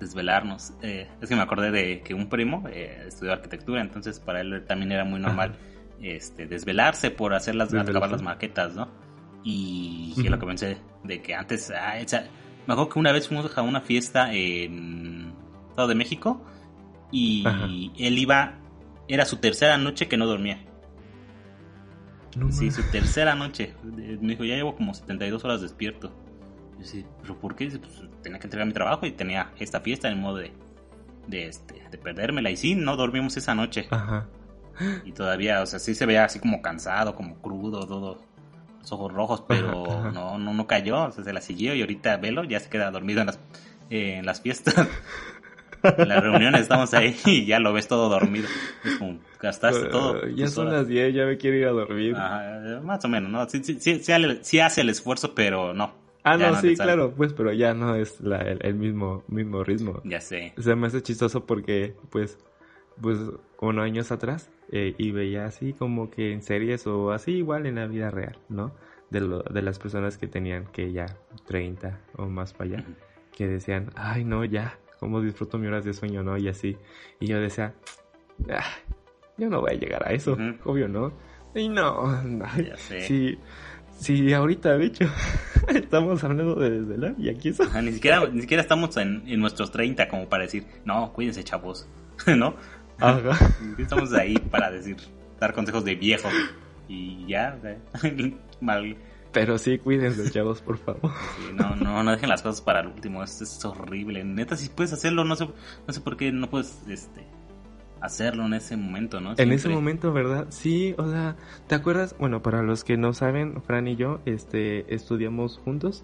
desvelarnos. 0.00 0.72
Eh, 0.82 1.08
es 1.20 1.28
que 1.28 1.36
me 1.36 1.42
acordé 1.42 1.70
de 1.70 2.00
que 2.02 2.14
un 2.14 2.28
primo 2.28 2.64
eh, 2.68 3.04
estudió 3.08 3.32
arquitectura, 3.32 3.80
entonces 3.80 4.20
para 4.20 4.40
él 4.40 4.64
también 4.66 4.92
era 4.92 5.04
muy 5.04 5.20
normal 5.20 5.56
este, 6.02 6.46
desvelarse 6.46 7.10
por 7.10 7.34
hacer 7.34 7.54
las, 7.54 7.72
acabar 7.72 8.10
las 8.10 8.22
maquetas, 8.22 8.74
¿no? 8.74 8.88
Y 9.44 10.12
que 10.20 10.28
lo 10.28 10.38
que 10.38 10.46
pensé 10.46 10.76
de 11.04 11.22
que 11.22 11.34
antes, 11.34 11.70
ah, 11.70 11.98
esa- 11.98 12.26
me 12.66 12.74
acuerdo 12.74 12.90
que 12.90 12.98
una 12.98 13.12
vez 13.12 13.28
fuimos 13.28 13.56
a 13.56 13.62
una 13.62 13.80
fiesta 13.80 14.32
en 14.34 15.32
Estado 15.70 15.88
de 15.88 15.94
México 15.94 16.44
y 17.12 17.46
Ajá. 17.46 17.64
él 17.64 18.18
iba, 18.18 18.54
era 19.08 19.24
su 19.24 19.36
tercera 19.38 19.78
noche 19.78 20.08
que 20.08 20.16
no 20.16 20.26
dormía. 20.26 20.58
No 22.36 22.52
Sí, 22.52 22.70
su 22.70 22.82
tercera 22.90 23.34
noche. 23.34 23.74
Eh, 23.98 24.18
Me 24.20 24.28
dijo, 24.28 24.44
ya 24.44 24.54
llevo 24.54 24.76
como 24.76 24.94
72 24.94 25.44
horas 25.44 25.60
despierto. 25.62 26.12
Yo 26.78 26.84
sí, 26.84 27.04
¿pero 27.22 27.38
por 27.38 27.56
qué? 27.56 27.68
Pues, 27.68 28.02
tenía 28.22 28.38
que 28.38 28.46
entregar 28.46 28.66
mi 28.66 28.74
trabajo 28.74 29.06
y 29.06 29.12
tenía 29.12 29.50
esta 29.58 29.80
fiesta 29.80 30.08
en 30.10 30.20
modo 30.20 30.36
de, 30.36 30.52
de, 31.26 31.46
este, 31.48 31.82
de 31.90 31.98
perdérmela. 31.98 32.50
Y 32.50 32.56
sí, 32.56 32.74
no 32.74 32.96
dormimos 32.96 33.36
esa 33.36 33.54
noche. 33.54 33.86
Ajá. 33.90 34.28
Y 35.06 35.12
todavía, 35.12 35.62
o 35.62 35.66
sea, 35.66 35.78
sí 35.78 35.94
se 35.94 36.04
veía 36.04 36.24
así 36.24 36.38
como 36.38 36.60
cansado, 36.60 37.14
como 37.14 37.36
crudo, 37.36 37.86
todo. 37.86 38.20
Los 38.80 38.92
ojos 38.92 39.12
rojos, 39.12 39.42
pero 39.48 39.84
Ajá, 39.90 39.98
ajá. 40.00 40.10
no, 40.12 40.38
no, 40.38 40.52
no 40.52 40.66
cayó. 40.66 41.04
O 41.04 41.10
sea, 41.12 41.24
se 41.24 41.32
la 41.32 41.40
siguió 41.40 41.74
y 41.74 41.80
ahorita 41.80 42.18
Velo 42.18 42.44
ya 42.44 42.60
se 42.60 42.68
queda 42.68 42.90
dormido 42.90 43.20
en 43.22 43.26
las, 43.28 43.40
eh, 43.90 44.16
en 44.18 44.26
las 44.26 44.42
fiestas. 44.42 44.74
En 45.98 46.08
las 46.08 46.22
reuniones 46.22 46.62
estamos 46.62 46.92
ahí 46.94 47.16
y 47.26 47.46
ya 47.46 47.58
lo 47.58 47.72
ves 47.72 47.88
todo 47.88 48.08
dormido. 48.08 48.46
Es 48.84 48.96
como, 48.98 49.18
gastaste 49.40 49.86
todo. 49.86 50.20
Uh, 50.24 50.28
ya 50.34 50.46
son 50.48 50.68
horas. 50.68 50.80
las 50.80 50.88
10, 50.88 51.14
ya 51.14 51.26
me 51.26 51.36
quiero 51.36 51.56
ir 51.56 51.66
a 51.66 51.70
dormir. 51.70 52.14
Ajá, 52.16 52.80
más 52.82 53.04
o 53.04 53.08
menos, 53.08 53.30
¿no? 53.30 53.48
Sí, 53.48 53.62
sí, 53.62 53.78
sí, 53.80 54.00
sí, 54.42 54.60
hace 54.60 54.80
el 54.80 54.90
esfuerzo, 54.90 55.34
pero 55.34 55.72
no. 55.74 55.94
Ah, 56.24 56.36
no, 56.36 56.50
no 56.50 56.56
sí, 56.56 56.74
claro, 56.74 57.14
pues, 57.14 57.32
pero 57.32 57.52
ya 57.52 57.72
no 57.72 57.94
es 57.94 58.20
la- 58.20 58.40
el, 58.40 58.58
el 58.62 58.74
mismo, 58.74 59.22
mismo 59.28 59.62
ritmo. 59.62 60.00
Ya 60.04 60.20
sé. 60.20 60.54
Se 60.58 60.74
me 60.74 60.88
hace 60.88 61.00
chistoso 61.00 61.46
porque, 61.46 61.94
pues, 62.10 62.36
pues, 63.00 63.18
unos 63.60 63.84
años 63.84 64.10
atrás, 64.10 64.50
eh, 64.72 64.94
y 64.98 65.12
veía 65.12 65.44
así 65.44 65.72
como 65.72 66.10
que 66.10 66.32
en 66.32 66.42
series 66.42 66.84
o 66.88 67.12
así 67.12 67.30
igual 67.32 67.66
en 67.66 67.76
la 67.76 67.86
vida 67.86 68.10
real, 68.10 68.36
¿no? 68.48 68.74
De, 69.10 69.20
lo, 69.20 69.42
de 69.44 69.62
las 69.62 69.78
personas 69.78 70.18
que 70.18 70.26
tenían 70.26 70.66
que 70.72 70.90
ya 70.90 71.06
30 71.46 72.00
o 72.16 72.26
más 72.26 72.52
para 72.54 72.70
allá, 72.78 72.84
que 73.36 73.46
decían, 73.46 73.90
ay, 73.94 74.24
no, 74.24 74.44
ya, 74.44 74.76
cómo 75.00 75.20
disfruto 75.20 75.58
mis 75.58 75.68
horas 75.68 75.84
de 75.84 75.92
sueño, 75.92 76.22
¿no? 76.22 76.36
Y 76.36 76.48
así. 76.48 76.76
Y 77.20 77.26
yo 77.26 77.40
decía, 77.40 77.74
"Ah, 78.50 78.64
yo 79.38 79.48
no 79.50 79.60
voy 79.60 79.72
a 79.72 79.78
llegar 79.78 80.06
a 80.08 80.12
eso, 80.12 80.36
obvio, 80.64 80.88
¿no? 80.88 81.12
Y 81.54 81.68
no, 81.68 82.04
ay, 82.44 82.66
Ya 82.68 82.76
sé. 82.76 83.00
sí, 83.02 83.38
sí, 83.98 84.32
ahorita, 84.32 84.76
de 84.76 84.86
hecho, 84.86 85.04
estamos 85.68 86.22
hablando 86.22 86.54
de 86.56 86.70
desvelar 86.70 87.14
y 87.18 87.28
aquí 87.30 87.48
está. 87.48 87.64
Ajá, 87.64 87.80
ni, 87.82 87.92
siquiera, 87.92 88.26
ni 88.30 88.40
siquiera 88.42 88.62
estamos 88.62 88.96
en, 88.98 89.22
en 89.26 89.40
nuestros 89.40 89.70
30 89.72 90.08
como 90.08 90.28
para 90.28 90.42
decir, 90.44 90.66
no, 90.84 91.12
cuídense, 91.12 91.42
chavos. 91.44 91.88
¿No? 92.26 92.54
Ajá. 92.98 93.54
Estamos 93.78 94.12
ahí 94.14 94.36
para 94.38 94.70
decir, 94.70 94.96
dar 95.40 95.52
consejos 95.54 95.84
de 95.84 95.94
viejo. 95.94 96.28
Y 96.88 97.26
ya, 97.26 97.56
o 97.58 97.60
sea, 97.62 97.78
mal. 98.60 98.96
Pero 99.36 99.58
sí, 99.58 99.76
cuídense, 99.76 100.30
chavos, 100.30 100.62
por 100.62 100.78
favor. 100.78 101.12
Sí, 101.36 101.52
no, 101.54 101.76
no, 101.76 102.02
no 102.02 102.10
dejen 102.10 102.30
las 102.30 102.40
cosas 102.40 102.62
para 102.62 102.80
el 102.80 102.86
último. 102.86 103.22
Es, 103.22 103.42
es 103.42 103.62
horrible. 103.66 104.24
Neta, 104.24 104.56
si 104.56 104.70
puedes 104.70 104.94
hacerlo, 104.94 105.24
no 105.24 105.36
sé, 105.36 105.46
no 105.86 105.92
sé 105.92 106.00
por 106.00 106.16
qué 106.16 106.32
no 106.32 106.48
puedes 106.48 106.82
este, 106.88 107.26
hacerlo 108.00 108.46
en 108.46 108.54
ese 108.54 108.78
momento, 108.78 109.20
¿no? 109.20 109.34
En 109.36 109.52
ese 109.52 109.68
momento, 109.68 110.10
¿verdad? 110.14 110.46
Sí, 110.48 110.94
o 110.96 111.06
sea, 111.10 111.36
¿te 111.66 111.74
acuerdas? 111.74 112.16
Bueno, 112.18 112.40
para 112.40 112.62
los 112.62 112.82
que 112.82 112.96
no 112.96 113.12
saben, 113.12 113.60
Fran 113.60 113.88
y 113.88 113.96
yo 113.96 114.20
este, 114.24 114.94
estudiamos 114.94 115.58
juntos 115.58 116.02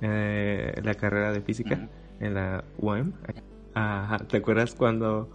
eh, 0.00 0.72
la 0.82 0.94
carrera 0.94 1.32
de 1.32 1.42
física 1.42 1.90
en 2.18 2.32
la 2.32 2.64
UAM. 2.78 3.12
Ajá, 3.74 4.20
¿te 4.26 4.38
acuerdas 4.38 4.74
cuando, 4.74 5.28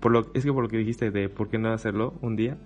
por 0.00 0.10
lo, 0.10 0.30
es 0.32 0.42
que 0.42 0.54
por 0.54 0.62
lo 0.62 0.70
que 0.70 0.78
dijiste 0.78 1.10
de 1.10 1.28
por 1.28 1.50
qué 1.50 1.58
no 1.58 1.70
hacerlo 1.70 2.14
un 2.22 2.34
día, 2.34 2.56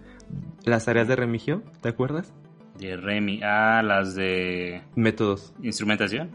las 0.62 0.84
tareas 0.84 1.08
de 1.08 1.16
remigio, 1.16 1.64
¿te 1.80 1.88
acuerdas? 1.88 2.32
De 2.80 2.96
Remy. 2.96 3.40
Ah, 3.42 3.82
las 3.84 4.14
de 4.14 4.82
Métodos. 4.96 5.52
instrumentación. 5.62 6.30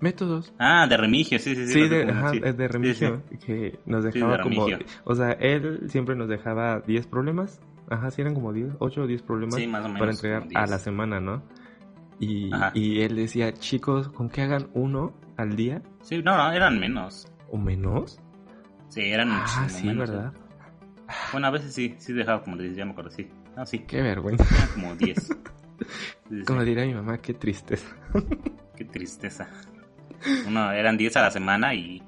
Métodos. 0.00 0.52
Ah, 0.58 0.86
de 0.88 0.96
Remigio, 0.96 1.38
sí, 1.38 1.54
sí, 1.54 1.66
sí. 1.66 1.72
Sí, 1.74 1.88
de, 1.88 2.04
ajá, 2.10 2.30
sí. 2.30 2.40
remigio, 2.40 3.22
sí. 3.30 3.36
que 3.38 3.78
nos 3.84 4.02
de 4.02 4.10
dejaba 4.12 4.40
como, 4.42 4.66
o 5.04 5.14
sea, 5.14 5.32
él 5.32 5.90
siempre 5.90 6.16
nos 6.16 6.26
dejaba 6.28 6.80
10 6.80 7.06
problemas, 7.06 7.60
ajá, 7.90 8.10
sí 8.10 8.22
eran 8.22 8.32
como 8.34 8.52
10, 8.54 8.76
8 8.78 9.02
o 9.02 9.06
10 9.06 9.20
problemas 9.22 9.56
Sí, 9.56 9.66
más 9.66 9.80
o 9.84 9.88
menos. 9.88 9.98
para 10.00 10.10
entregar 10.12 10.42
a 10.44 10.46
10. 10.46 10.70
la 10.70 10.78
semana, 10.78 11.20
¿no? 11.20 11.42
Y, 12.18 12.50
y 12.72 13.02
él 13.02 13.14
decía, 13.16 13.52
chicos, 13.52 14.08
con 14.08 14.30
que 14.30 14.40
hagan 14.40 14.68
uno 14.72 15.12
al 15.36 15.54
día 15.54 15.82
Sí, 16.00 16.22
no, 16.22 16.34
no, 16.36 16.50
eran 16.50 16.78
menos. 16.80 17.26
o 17.50 17.58
menos. 17.58 18.18
Sí, 18.88 19.02
eran 19.02 19.28
Ah, 19.32 19.66
sí, 19.68 19.86
menos. 19.86 20.08
¿verdad? 20.10 20.32
¿eh? 20.34 21.12
Bueno, 21.32 21.46
a 21.46 21.50
veces 21.50 21.74
sí, 21.74 21.94
sí 21.98 22.14
dejaba 22.14 22.42
como 22.42 22.56
10, 22.56 22.74
ya 22.74 22.84
me 22.86 22.92
acuerdo, 22.92 23.10
sí. 23.10 23.28
Ah, 23.54 23.66
sí, 23.66 23.80
Qué 23.80 24.00
vergüenza. 24.00 24.44
eran 24.56 24.68
como 24.74 24.94
10. 24.96 25.28
Sí, 26.28 26.42
Como 26.46 26.64
diría 26.64 26.84
mi 26.86 26.94
mamá, 26.94 27.18
qué 27.18 27.34
tristeza. 27.34 27.86
Qué 28.76 28.84
tristeza. 28.86 29.46
Uno, 30.46 30.72
eran 30.72 30.96
10 30.96 31.14
a 31.16 31.22
la 31.22 31.30
semana 31.30 31.74
y, 31.74 32.02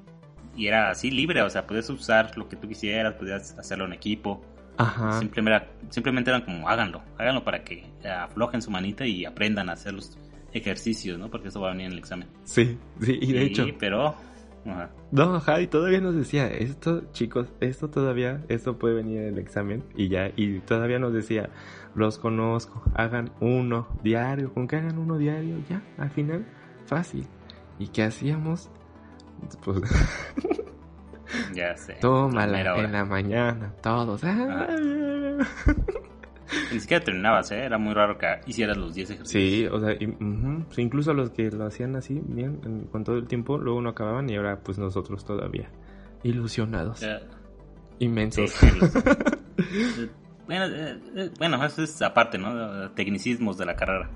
y 0.57 0.67
era 0.69 0.91
así 0.91 1.11
libre, 1.11 1.43
o 1.43 1.51
sea, 1.51 1.67
podías 1.67 1.89
usar 1.91 2.37
lo 2.39 2.49
que 2.49 2.57
tú 2.57 2.67
quisieras, 2.69 3.15
podías 3.15 3.59
hacerlo 3.59 3.85
en 3.85 3.93
equipo. 3.93 4.41
Ajá. 4.79 5.19
Simplemente, 5.19 5.67
simplemente 5.91 6.31
eran 6.31 6.43
como, 6.43 6.69
háganlo, 6.69 7.03
háganlo 7.19 7.45
para 7.45 7.63
que 7.63 7.85
aflojen 8.05 8.63
su 8.63 8.71
manita 8.71 9.07
y 9.07 9.27
aprendan 9.27 9.69
a 9.69 9.75
hacer 9.75 9.93
los 9.93 10.19
ejercicios, 10.53 11.19
¿no? 11.19 11.31
Porque 11.31 11.49
eso 11.49 11.61
va 11.61 11.69
a 11.69 11.73
venir 11.73 11.87
en 11.87 11.93
el 11.93 11.99
examen. 11.99 12.29
Sí, 12.45 12.79
sí, 13.01 13.19
y 13.21 13.33
de 13.33 13.41
Sí, 13.41 13.47
hecho, 13.47 13.67
pero... 13.79 14.15
ajá. 14.67 14.91
no, 15.11 15.35
ajá, 15.37 15.61
y 15.61 15.67
todavía 15.67 16.01
nos 16.01 16.15
decía, 16.15 16.47
esto, 16.49 17.11
chicos, 17.13 17.49
esto 17.61 17.91
todavía, 17.91 18.43
esto 18.49 18.79
puede 18.79 18.95
venir 18.95 19.19
en 19.23 19.29
el 19.35 19.39
examen, 19.39 19.85
y 19.95 20.09
ya, 20.09 20.31
y 20.37 20.61
todavía 20.61 20.99
nos 20.99 21.13
decía, 21.13 21.51
los 21.95 22.19
conozco, 22.19 22.83
hagan 22.95 23.33
uno 23.41 23.89
diario, 24.03 24.53
con 24.55 24.67
que 24.69 24.77
hagan 24.77 24.99
uno 24.99 25.19
diario, 25.19 25.57
ya, 25.69 25.83
al 25.99 26.11
final, 26.11 26.47
fácil. 26.87 27.27
¿Y 27.79 27.89
qué 27.89 28.05
hacíamos? 28.05 28.71
Pues, 29.65 29.81
Ya 31.55 31.75
sé. 31.77 31.95
tómala 32.01 32.61
en 32.85 32.93
la 32.93 33.05
mañana, 33.05 33.73
todos. 33.83 34.23
ah, 34.25 34.67
Ni 36.71 36.81
siquiera 36.81 37.03
terminabas, 37.03 37.51
¿eh? 37.53 37.65
Era 37.65 37.79
muy 37.79 37.95
raro 37.95 38.19
que 38.19 38.27
hicieras 38.47 38.77
los 38.77 38.95
10 38.95 39.11
ejercicios. 39.11 39.43
Sí, 39.53 39.67
o 39.67 39.81
sea, 39.81 39.93
y- 39.95 40.17
incluso 40.77 41.15
los 41.15 41.31
que 41.31 41.51
lo 41.51 41.65
hacían 41.67 41.97
así, 41.97 42.21
bien, 42.27 42.61
en- 42.65 42.85
con 42.85 43.05
todo 43.05 43.17
el 43.17 43.27
tiempo, 43.27 43.57
luego 43.57 43.81
no 43.81 43.89
acababan 43.91 44.29
y 44.29 44.37
ahora 44.37 44.61
pues 44.63 44.79
nosotros 44.79 45.25
todavía 45.25 45.71
ilusionados, 46.23 47.05
inmensos. 47.99 48.51
sí. 48.51 48.69
bueno, 50.47 50.67
eh, 50.67 50.99
eh, 51.17 51.31
bueno, 51.39 51.65
eso 51.65 51.83
es 51.83 52.01
aparte, 52.03 52.39
¿no? 52.39 52.91
Tecnicismos 52.93 53.59
de 53.59 53.67
la 53.67 53.77
carrera. 53.77 54.11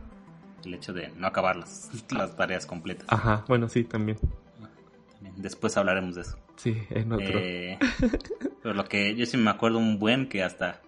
El 0.65 0.75
hecho 0.75 0.93
de 0.93 1.09
no 1.17 1.27
acabar 1.27 1.57
las, 1.57 1.91
las 2.11 2.37
tareas 2.37 2.67
completas. 2.67 3.07
Ajá, 3.09 3.45
bueno, 3.49 3.69
sí, 3.69 3.85
también. 3.85 4.19
Después 5.37 5.77
hablaremos 5.77 6.15
de 6.15 6.23
eso. 6.23 6.39
Sí, 6.57 6.77
en 6.91 7.13
otro. 7.13 7.39
Eh, 7.39 7.79
pero 8.63 8.75
lo 8.75 8.85
que 8.87 9.15
yo 9.15 9.27
sí 9.27 9.37
me 9.37 9.51
acuerdo 9.51 9.79
un 9.79 9.99
buen 9.99 10.29
que 10.29 10.43
hasta, 10.43 10.81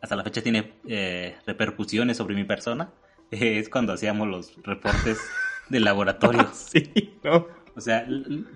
hasta 0.00 0.16
la 0.16 0.24
fecha 0.24 0.42
tiene 0.42 0.74
eh, 0.86 1.36
repercusiones 1.46 2.16
sobre 2.16 2.34
mi 2.34 2.44
persona 2.44 2.90
es 3.30 3.68
cuando 3.68 3.92
hacíamos 3.92 4.28
los 4.28 4.62
reportes 4.62 5.18
del 5.68 5.84
laboratorio. 5.84 6.48
sí, 6.52 7.18
no. 7.22 7.46
O 7.76 7.80
sea, 7.80 8.04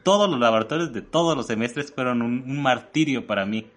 todos 0.02 0.28
los 0.28 0.40
laboratorios 0.40 0.92
de 0.92 1.00
todos 1.00 1.36
los 1.36 1.46
semestres 1.46 1.92
fueron 1.92 2.22
un, 2.22 2.42
un 2.42 2.62
martirio 2.62 3.26
para 3.26 3.46
mí. 3.46 3.70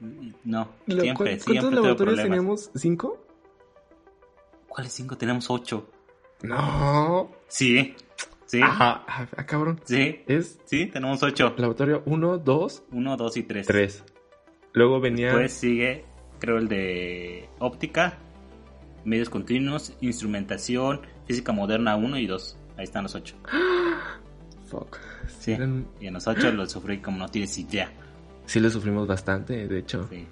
No, 0.00 0.68
Lo- 0.86 1.00
siempre, 1.02 1.12
¿cu- 1.14 1.16
¿Cuántos 1.24 1.44
siempre 1.44 1.60
tuve 1.62 1.74
laboratorios 1.76 2.22
teníamos? 2.22 2.70
¿Cinco? 2.74 3.24
¿Cuáles 4.68 4.92
cinco? 4.92 5.16
Tenemos 5.16 5.48
ocho. 5.50 5.88
No. 6.42 7.30
Sí, 7.48 7.94
sí, 8.44 8.60
Ajá, 8.60 9.04
ah, 9.06 9.46
cabrón. 9.46 9.80
sí, 9.84 10.22
Es 10.26 10.58
sí, 10.64 10.86
tenemos 10.86 11.22
ocho. 11.22 11.54
laboratorio 11.56 12.02
1, 12.06 12.38
2, 12.38 12.82
Uno, 12.92 13.16
dos 13.16 13.36
y 13.36 13.44
tres. 13.44 13.66
3. 13.66 14.04
Luego 14.72 15.00
venía... 15.00 15.28
Después 15.28 15.52
sigue, 15.52 16.04
creo, 16.40 16.58
el 16.58 16.68
de 16.68 17.48
óptica, 17.60 18.18
medios 19.04 19.30
continuos, 19.30 19.94
instrumentación, 20.00 21.02
física 21.26 21.52
moderna 21.52 21.96
1 21.96 22.18
y 22.18 22.26
2. 22.26 22.58
Ahí 22.76 22.84
están 22.84 23.04
los 23.04 23.14
ocho. 23.14 23.36
Fuck. 24.66 24.98
Sí. 25.38 25.52
Eran- 25.52 25.86
Y 26.00 26.08
en 26.08 26.14
los 26.14 26.26
ocho 26.26 26.50
los 26.50 26.72
sufrí 26.72 26.98
como 27.00 27.18
no 27.18 27.28
tienes 27.28 27.56
idea. 27.56 27.90
Sí 28.46 28.60
le 28.60 28.70
sufrimos 28.70 29.06
bastante, 29.06 29.66
de 29.66 29.78
hecho. 29.78 30.06
Sí. 30.10 30.26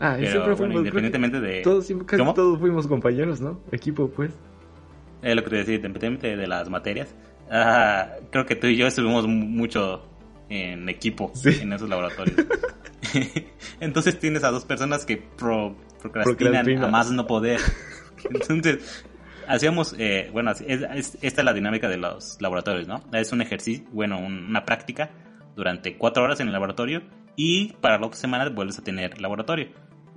Ah, 0.00 0.14
Pero 0.18 0.30
siempre 0.30 0.40
bueno, 0.40 0.56
fuimos... 0.56 0.76
independientemente 0.78 1.40
de... 1.40 1.62
Todos, 1.62 1.86
casi 2.06 2.18
¿Cómo? 2.18 2.34
todos 2.34 2.58
fuimos 2.58 2.86
compañeros, 2.86 3.40
¿no? 3.40 3.60
Equipo, 3.70 4.08
pues. 4.10 4.32
Es 5.22 5.34
lo 5.36 5.44
que 5.44 5.50
te 5.50 5.56
decía, 5.56 5.74
independientemente 5.76 6.36
de 6.36 6.46
las 6.46 6.68
materias. 6.68 7.14
ah, 7.50 8.08
creo 8.30 8.44
que 8.44 8.56
tú 8.56 8.66
y 8.66 8.76
yo 8.76 8.86
estuvimos 8.86 9.26
mu- 9.26 9.46
mucho 9.46 10.04
en 10.48 10.88
equipo 10.88 11.30
Sí. 11.34 11.50
en 11.62 11.72
esos 11.72 11.88
laboratorios. 11.88 12.36
Entonces 13.80 14.18
tienes 14.18 14.44
a 14.44 14.50
dos 14.50 14.64
personas 14.64 15.04
que 15.04 15.16
pro- 15.18 15.76
procrastinan 16.02 16.84
a 16.84 16.88
más 16.88 17.10
no 17.10 17.26
poder. 17.26 17.60
Entonces, 18.30 19.04
hacíamos, 19.46 19.94
eh, 19.98 20.28
bueno, 20.32 20.50
es- 20.50 20.60
es- 20.66 21.18
esta 21.22 21.40
es 21.40 21.44
la 21.44 21.52
dinámica 21.52 21.88
de 21.88 21.96
los 21.98 22.38
laboratorios, 22.40 22.88
¿no? 22.88 23.02
Es 23.12 23.32
un 23.32 23.40
ejercicio, 23.42 23.84
bueno, 23.92 24.18
un- 24.18 24.46
una 24.46 24.64
práctica 24.64 25.10
durante 25.54 25.96
cuatro 25.96 26.22
horas 26.24 26.40
en 26.40 26.48
el 26.48 26.52
laboratorio 26.52 27.02
y 27.36 27.72
para 27.74 27.98
la 27.98 28.06
otra 28.06 28.18
semana 28.18 28.48
vuelves 28.48 28.78
a 28.78 28.84
tener 28.84 29.20
laboratorio. 29.20 29.68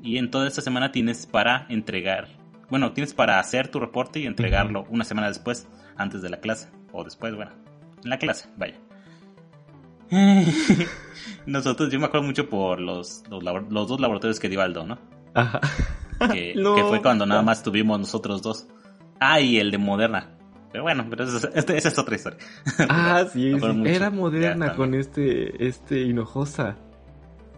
Y 0.01 0.17
en 0.17 0.29
toda 0.29 0.47
esta 0.47 0.61
semana 0.61 0.91
tienes 0.91 1.25
para 1.25 1.65
entregar, 1.69 2.27
bueno, 2.69 2.93
tienes 2.93 3.13
para 3.13 3.39
hacer 3.39 3.69
tu 3.69 3.79
reporte 3.79 4.19
y 4.19 4.25
entregarlo 4.25 4.85
una 4.89 5.03
semana 5.03 5.27
después, 5.27 5.67
antes 5.95 6.21
de 6.21 6.29
la 6.29 6.39
clase, 6.39 6.69
o 6.91 7.03
después, 7.03 7.35
bueno, 7.35 7.51
en 8.03 8.09
la 8.09 8.17
clase, 8.17 8.49
vaya. 8.57 8.75
Nosotros, 11.45 11.91
yo 11.91 11.99
me 11.99 12.05
acuerdo 12.05 12.27
mucho 12.27 12.47
por 12.47 12.79
los, 12.79 13.23
los, 13.29 13.87
dos 13.87 13.99
laboratorios 13.99 14.39
que 14.39 14.49
dio 14.49 14.61
Aldo, 14.61 14.85
¿no? 14.85 14.99
Ajá. 15.33 15.59
Que, 16.31 16.53
fue 16.87 17.01
cuando 17.01 17.25
nada 17.25 17.41
más 17.41 17.63
tuvimos 17.63 17.99
nosotros 17.99 18.41
dos. 18.41 18.67
Ah, 19.19 19.41
y 19.41 19.57
el 19.57 19.71
de 19.71 19.77
Moderna. 19.77 20.36
Pero 20.77 20.83
bueno, 20.83 21.07
pero 21.09 21.23
esa 21.23 21.89
es 21.89 21.97
otra 21.97 22.15
historia. 22.15 22.37
Ah, 22.87 23.25
sí, 23.33 23.51
era 23.83 24.11
Moderna 24.11 24.75
con 24.75 24.93
este, 24.93 25.67
este 25.67 26.01
Hinojosa. 26.01 26.77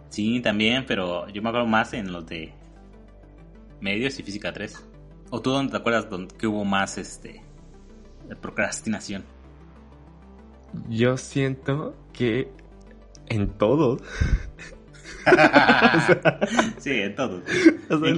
Sí, 0.08 0.40
también, 0.40 0.86
pero 0.86 1.28
yo 1.28 1.42
me 1.42 1.50
acuerdo 1.50 1.66
más 1.66 1.92
en 1.92 2.12
los 2.12 2.26
de 2.26 2.54
medios 3.82 4.18
y 4.18 4.22
física 4.22 4.54
3. 4.54 4.86
¿O 5.28 5.42
tú 5.42 5.50
dónde 5.50 5.70
te 5.70 5.76
acuerdas 5.76 6.08
donde, 6.08 6.34
que 6.34 6.46
hubo 6.46 6.64
más 6.64 6.96
este 6.96 7.42
procrastinación? 8.40 9.22
Yo 10.88 11.18
siento 11.18 11.94
que 12.14 12.50
en 13.26 13.52
sí, 16.78 16.90
en 16.90 17.14
todos. 17.14 17.42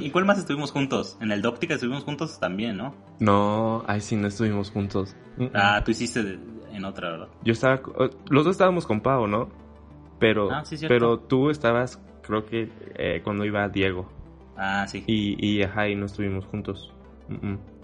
¿Y 0.03 0.11
cuál 0.11 0.25
más 0.25 0.39
estuvimos 0.39 0.71
juntos? 0.71 1.17
En 1.21 1.33
el 1.33 1.43
de 1.43 1.49
óptica 1.49 1.75
estuvimos 1.75 2.05
juntos 2.05 2.39
también, 2.39 2.77
¿no? 2.77 2.95
No, 3.19 3.85
ahí 3.87 4.01
sí 4.01 4.17
no 4.17 4.29
estuvimos 4.29 4.71
juntos. 4.71 5.17
Ah, 5.55 5.83
tú 5.85 5.91
hiciste 5.91 6.39
en 6.73 6.85
otra, 6.85 7.11
¿verdad? 7.11 7.29
Yo 7.45 7.53
estaba, 7.53 7.81
los 8.29 8.45
dos 8.45 8.53
estábamos 8.53 8.87
con 8.87 9.01
Pau, 9.01 9.27
¿no? 9.27 9.51
Pero, 10.19 10.51
ah, 10.53 10.63
pero 10.87 11.19
tú 11.19 11.51
estabas, 11.51 12.01
creo 12.23 12.47
que 12.47 12.71
eh, 12.97 13.21
cuando 13.25 13.45
iba 13.45 13.69
Diego. 13.69 14.11
Ah, 14.57 14.87
sí. 14.87 15.03
Y, 15.07 15.45
y 15.45 15.63
ajá, 15.63 15.89
y 15.89 15.97
no 15.97 16.07
estuvimos 16.07 16.45
juntos. 16.47 16.93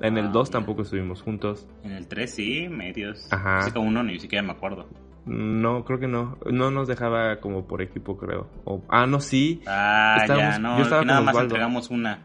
En 0.01 0.19
el 0.19 0.33
2 0.33 0.49
ah, 0.49 0.53
tampoco 0.53 0.83
estuvimos 0.83 1.23
juntos. 1.23 1.67
En 1.83 1.93
el 1.93 2.07
3 2.07 2.35
sí, 2.35 2.69
medios. 2.69 3.33
Ajá. 3.33 3.59
Así 3.59 3.71
como 3.73 3.89
uno 3.89 4.03
ni 4.03 4.19
siquiera 4.19 4.43
me 4.43 4.53
acuerdo. 4.53 4.87
No, 5.29 5.85
creo 5.85 5.99
que 6.01 6.09
no. 6.09 6.39
No 6.51 6.71
nos 6.71 6.89
dejaba 6.89 7.39
como 7.41 7.67
por 7.67 7.83
equipo, 7.83 8.17
creo. 8.17 8.49
ah, 8.89 9.07
no, 9.07 9.21
sí. 9.21 9.63
Ah, 9.67 10.25
ya, 10.27 10.59
no. 10.59 10.79
Yo 10.79 10.85
estaba 10.85 11.05
nada 11.05 11.21
más 11.21 11.37
entregamos 11.37 11.91
una. 11.91 12.23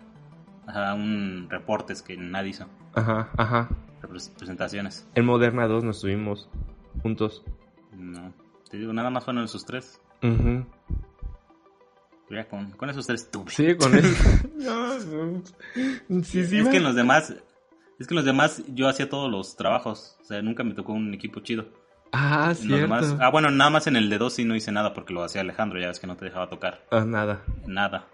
Ajá, 0.65 0.93
un 0.93 1.47
reportes 1.49 2.01
que 2.01 2.15
nadie 2.15 2.51
hizo. 2.51 2.67
Ajá, 2.93 3.29
ajá. 3.37 3.69
Presentaciones. 4.37 5.07
En 5.15 5.25
Moderna 5.25 5.67
2 5.67 5.83
nos 5.83 5.97
estuvimos 5.97 6.49
juntos. 7.01 7.43
No. 7.97 8.33
Te 8.69 8.77
digo, 8.77 8.93
nada 8.93 9.09
más 9.09 9.25
fueron 9.25 9.43
esos 9.43 9.65
tres. 9.65 10.01
Uh 10.21 10.63
con, 12.49 12.71
con, 12.71 12.89
esos 12.89 13.05
tres 13.05 13.29
tuve. 13.29 13.51
Sí, 13.51 13.75
con 13.75 13.93
esos. 13.97 14.17
sí, 16.23 16.45
sí, 16.45 16.57
es 16.57 16.67
que 16.67 16.77
en 16.77 16.83
los 16.83 16.95
demás, 16.95 17.29
es 17.99 18.07
que 18.07 18.13
en 18.13 18.15
los 18.15 18.25
demás 18.25 18.63
yo 18.69 18.87
hacía 18.87 19.07
todos 19.07 19.29
los 19.29 19.55
trabajos. 19.55 20.17
O 20.21 20.23
sea, 20.23 20.41
nunca 20.41 20.63
me 20.63 20.73
tocó 20.73 20.93
un 20.93 21.13
equipo 21.13 21.41
chido. 21.41 21.67
Ah, 22.15 22.53
sí. 22.53 22.69
ah, 23.19 23.29
bueno, 23.31 23.49
nada 23.49 23.71
más 23.71 23.87
en 23.87 23.95
el 23.95 24.07
de 24.07 24.19
dos 24.19 24.33
sí 24.33 24.45
no 24.45 24.55
hice 24.55 24.71
nada 24.71 24.93
porque 24.93 25.13
lo 25.13 25.23
hacía 25.23 25.41
Alejandro, 25.41 25.79
ya 25.79 25.87
ves 25.87 25.99
que 25.99 26.05
no 26.05 26.15
te 26.15 26.25
dejaba 26.25 26.47
tocar. 26.47 26.85
Ah, 26.91 27.03
nada. 27.05 27.43
Nada. 27.65 28.07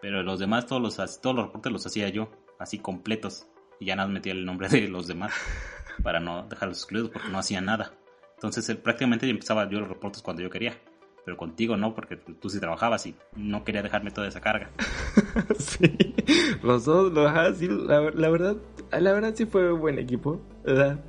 Pero 0.00 0.24
los 0.24 0.40
demás, 0.40 0.66
todos 0.66 0.82
los, 0.82 1.20
todos 1.20 1.36
los 1.36 1.46
reportes 1.46 1.72
los 1.72 1.86
hacía 1.86 2.08
yo, 2.08 2.30
así 2.58 2.80
completos. 2.80 3.46
Y 3.78 3.86
ya 3.86 3.96
nada 3.96 4.08
metía 4.08 4.32
el 4.32 4.44
nombre 4.44 4.68
de 4.68 4.88
los 4.88 5.06
demás 5.06 5.32
para 6.02 6.18
no 6.18 6.48
dejarlos 6.48 6.78
excluidos 6.78 7.10
porque 7.10 7.28
no 7.28 7.38
hacía 7.38 7.60
nada. 7.60 7.92
Entonces 8.34 8.68
eh, 8.68 8.74
prácticamente 8.74 9.30
empezaba 9.30 9.70
yo 9.70 9.78
los 9.78 9.88
reportes 9.88 10.20
cuando 10.20 10.42
yo 10.42 10.50
quería. 10.50 10.76
Pero 11.24 11.36
contigo 11.36 11.76
no, 11.76 11.94
porque 11.94 12.16
tú 12.16 12.50
sí 12.50 12.60
trabajabas 12.60 13.06
y 13.06 13.14
no 13.36 13.64
quería 13.64 13.82
dejarme 13.82 14.10
toda 14.10 14.28
esa 14.28 14.40
carga. 14.40 14.68
sí, 15.58 16.14
los 16.62 16.84
dos, 16.84 17.12
sí, 17.56 17.68
la, 17.68 18.00
verdad, 18.28 18.56
la 18.90 19.12
verdad 19.12 19.32
sí 19.34 19.46
fue 19.46 19.72
un 19.72 19.80
buen 19.80 19.98
equipo, 19.98 20.42
¿verdad? 20.64 21.02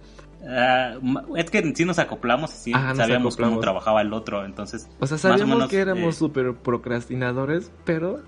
Ah, 0.48 0.98
es 1.36 1.50
que 1.50 1.74
sí 1.76 1.86
nos 1.86 2.00
acoplamos 2.00 2.52
y 2.54 2.58
sí 2.58 2.72
sabíamos 2.72 3.36
cómo 3.36 3.60
trabajaba 3.60 4.02
el 4.02 4.14
otro, 4.14 4.46
entonces... 4.46 4.90
O 5.00 5.08
sea, 5.08 5.18
sabíamos 5.18 5.68
que 5.68 5.80
éramos 5.80 6.16
eh, 6.16 6.20
súper 6.20 6.54
procrastinadores, 6.54 7.72
pero 7.84 8.22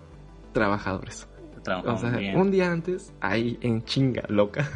trabajadores. 0.54 1.28
O 1.86 1.98
sea, 1.98 2.12
un 2.36 2.50
día 2.50 2.72
antes, 2.72 3.14
ahí 3.20 3.58
en 3.62 3.84
chinga 3.84 4.24
loca. 4.30 4.70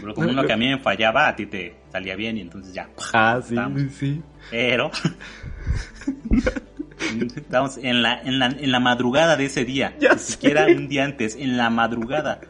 Pero 0.00 0.14
como 0.14 0.28
uno 0.28 0.44
que 0.46 0.52
a 0.52 0.56
mí 0.56 0.68
me 0.68 0.78
fallaba, 0.78 1.28
a 1.28 1.36
ti 1.36 1.46
te 1.46 1.76
salía 1.90 2.16
bien 2.16 2.36
y 2.36 2.42
entonces 2.42 2.74
ya. 2.74 2.88
Ah, 3.12 3.40
sí, 3.42 3.56
sí. 3.90 4.22
Pero. 4.50 4.90
Estamos 7.36 7.78
en 7.78 8.02
la, 8.02 8.20
en, 8.22 8.38
la, 8.38 8.46
en 8.46 8.72
la 8.72 8.80
madrugada 8.80 9.36
de 9.36 9.46
ese 9.46 9.64
día. 9.64 9.94
Ya 10.00 10.14
Ni 10.14 10.18
siquiera 10.18 10.66
un 10.66 10.88
día 10.88 11.04
antes, 11.04 11.36
en 11.36 11.56
la 11.56 11.70
madrugada. 11.70 12.40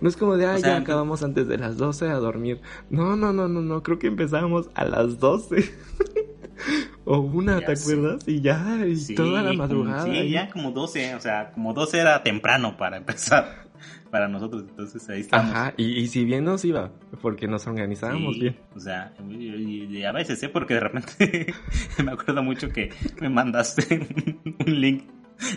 No 0.00 0.08
es 0.08 0.16
como 0.16 0.36
de, 0.36 0.46
ah, 0.46 0.58
ya 0.58 0.76
acabamos 0.76 1.22
antes 1.22 1.48
de 1.48 1.58
las 1.58 1.76
12 1.76 2.08
a 2.08 2.16
dormir. 2.16 2.60
No, 2.90 3.16
no, 3.16 3.32
no, 3.32 3.48
no, 3.48 3.60
no. 3.60 3.82
Creo 3.82 3.98
que 3.98 4.06
empezamos 4.06 4.68
a 4.74 4.84
las 4.84 5.18
12. 5.18 5.64
o 7.04 7.18
una, 7.18 7.60
¿te 7.60 7.72
acuerdas? 7.72 8.26
Y 8.26 8.40
ya, 8.40 8.78
y 8.86 9.14
toda 9.14 9.42
la 9.42 9.52
madrugada. 9.52 10.04
Sí, 10.04 10.30
ya 10.30 10.50
como 10.50 10.72
12. 10.72 11.14
O 11.14 11.20
sea, 11.20 11.52
como 11.52 11.72
12 11.74 11.98
era 11.98 12.22
temprano 12.22 12.76
para 12.76 12.96
empezar 12.96 13.68
para 14.10 14.28
nosotros. 14.28 14.64
Entonces 14.68 15.08
ahí 15.08 15.20
estamos. 15.20 15.50
Ajá, 15.50 15.74
y, 15.76 16.06
si 16.08 16.24
bien 16.24 16.44
nos 16.44 16.64
iba, 16.64 16.90
porque 17.20 17.48
nos 17.48 17.66
organizábamos 17.66 18.38
bien. 18.38 18.56
O 18.74 18.80
sea, 18.80 19.12
y, 19.28 20.02
a 20.04 20.12
veces, 20.12 20.42
¿eh? 20.42 20.48
Porque 20.48 20.74
de 20.74 20.80
repente 20.80 21.54
me 22.04 22.12
acuerdo 22.12 22.42
mucho 22.42 22.68
que 22.68 22.90
me 23.20 23.28
mandaste 23.28 24.06
un 24.66 24.80
link 24.80 25.04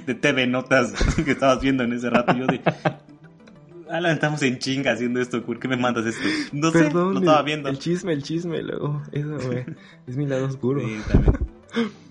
de 0.06 0.16
TV 0.16 0.48
Notas 0.48 0.94
que 1.24 1.32
estabas 1.32 1.62
viendo 1.62 1.84
en 1.84 1.94
ese 1.94 2.10
rato. 2.10 2.34
Y 2.36 2.40
yo 2.40 2.48
de. 2.48 2.62
Alan, 3.96 4.12
estamos 4.14 4.42
en 4.42 4.60
chinga 4.60 4.92
haciendo 4.92 5.22
esto. 5.22 5.44
¿Por 5.44 5.60
qué 5.60 5.68
me 5.68 5.78
mandas 5.78 6.06
esto? 6.06 6.28
No 6.52 6.72
sé, 6.72 6.92
lo 6.92 7.18
estaba 7.18 7.42
viendo. 7.44 7.70
El 7.70 7.80
chisme, 7.80 8.14
el 8.14 8.24
chisme, 8.24 8.62
luego. 8.62 9.02
Eso, 9.12 9.38
güey. 9.48 9.66
Es 10.08 10.18
mi 10.18 10.26
lado 10.26 10.46
oscuro. 10.46 10.82
Sí, 10.82 10.98
también. 11.12 11.36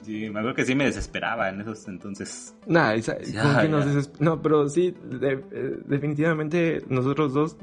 Sí, 0.03 0.29
me 0.29 0.41
acuerdo 0.41 0.55
que 0.55 0.65
sí 0.67 0.75
me 0.75 0.85
desesperaba 0.85 1.49
en 1.49 1.63
esos 1.63 1.89
entonces. 1.89 2.55
Nah, 2.67 2.95
no, 4.21 4.43
pero 4.43 4.69
sí, 4.69 4.95
eh, 5.23 5.81
definitivamente 5.87 6.83
nosotros 6.89 7.33
dos, 7.33 7.57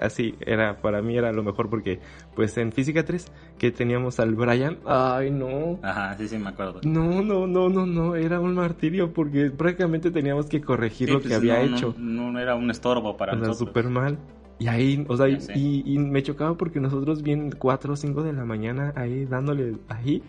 así 0.00 0.36
era, 0.40 0.80
para 0.80 1.02
mí 1.02 1.18
era 1.18 1.32
lo 1.32 1.42
mejor 1.42 1.68
porque, 1.68 1.98
pues 2.36 2.56
en 2.56 2.70
Física 2.70 3.04
3, 3.04 3.26
que 3.58 3.72
teníamos 3.72 4.20
al 4.20 4.36
Brian, 4.36 4.78
ay 4.86 5.32
no. 5.32 5.80
Ajá, 5.82 6.16
sí, 6.16 6.28
sí, 6.28 6.38
me 6.38 6.50
acuerdo. 6.50 6.80
No, 6.84 7.22
no, 7.22 7.48
no, 7.48 7.68
no, 7.68 7.84
no, 7.84 8.14
era 8.14 8.38
un 8.38 8.54
martirio 8.54 9.12
porque 9.12 9.50
prácticamente 9.50 10.12
teníamos 10.12 10.46
que 10.46 10.60
corregir 10.60 11.10
lo 11.10 11.20
que 11.20 11.28
pues, 11.28 11.38
había 11.38 11.62
hecho. 11.62 11.94
No, 11.98 12.30
no, 12.30 12.38
era 12.38 12.54
un 12.54 12.70
estorbo 12.70 13.16
para 13.16 13.34
o 13.34 13.44
sea, 13.44 13.54
súper 13.54 13.88
mal. 13.88 14.18
Y 14.60 14.68
ahí, 14.68 15.04
o 15.08 15.16
sea, 15.16 15.28
y, 15.28 15.82
y, 15.84 15.98
me 15.98 16.22
chocaba 16.22 16.56
porque 16.56 16.80
nosotros 16.80 17.22
bien 17.22 17.52
4 17.56 17.92
o 17.92 17.96
5 17.96 18.22
de 18.24 18.32
la 18.32 18.44
mañana 18.44 18.92
ahí 18.96 19.24
dándole 19.24 19.76
ahí 19.88 20.22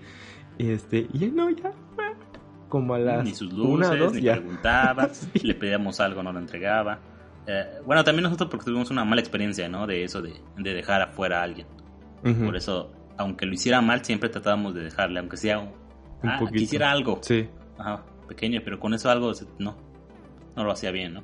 este, 0.68 1.08
y 1.14 1.28
no, 1.28 1.50
ya, 1.50 1.74
como 2.70 2.94
a 2.94 3.00
las 3.00 3.24
ni 3.24 3.34
sus 3.34 3.52
luces, 3.52 3.90
una, 3.90 3.96
dos, 3.98 4.14
ni 4.14 4.22
preguntaba, 4.22 5.10
le 5.42 5.56
pedíamos 5.56 6.00
algo, 6.00 6.24
no 6.24 6.32
lo 6.32 6.40
entregaba. 6.40 7.00
Eh, 7.48 7.66
bueno, 7.86 8.04
también 8.04 8.24
nosotros 8.24 8.50
porque 8.50 8.66
tuvimos 8.66 8.92
una 8.92 9.04
mala 9.04 9.22
experiencia, 9.22 9.68
¿no? 9.68 9.88
De 9.88 10.04
eso, 10.04 10.22
de, 10.22 10.34
de 10.58 10.74
dejar 10.74 11.02
afuera 11.02 11.40
a 11.40 11.44
alguien. 11.44 11.68
Por 12.22 12.58
eso, 12.58 12.92
aunque 13.18 13.46
lo 13.46 13.54
hiciera 13.54 13.80
mal, 13.82 14.04
siempre 14.04 14.28
tratábamos 14.28 14.76
de 14.76 14.84
dejarle, 14.84 15.20
aunque 15.20 15.38
sea 15.38 15.60
un, 15.60 15.70
un 16.22 16.30
ah, 16.30 16.40
quisiera 16.54 16.92
algo. 16.92 17.20
Sí. 17.22 17.48
Ajá, 17.78 18.04
pequeño, 18.28 18.62
pero 18.64 18.78
con 18.78 18.94
eso 18.94 19.10
algo, 19.10 19.32
no, 19.58 19.78
no 20.56 20.64
lo 20.64 20.72
hacía 20.72 20.92
bien, 20.92 21.14
¿no? 21.14 21.24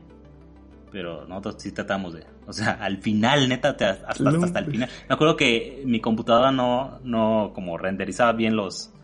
Pero 0.90 1.28
nosotros 1.28 1.56
sí 1.60 1.74
tratamos 1.74 2.14
de, 2.14 2.26
o 2.48 2.54
sea, 2.54 2.72
al 2.82 2.98
final, 3.00 3.50
neta, 3.50 3.72
hasta, 3.72 3.92
hasta, 4.08 4.60
el 4.60 4.66
final. 4.72 4.90
Me 5.10 5.16
acuerdo 5.16 5.36
que 5.36 5.84
mi 5.86 6.00
computadora 6.00 6.52
no, 6.54 7.00
no 7.04 7.52
como 7.54 7.78
renderizaba 7.78 8.32
bien 8.32 8.56
los, 8.56 8.95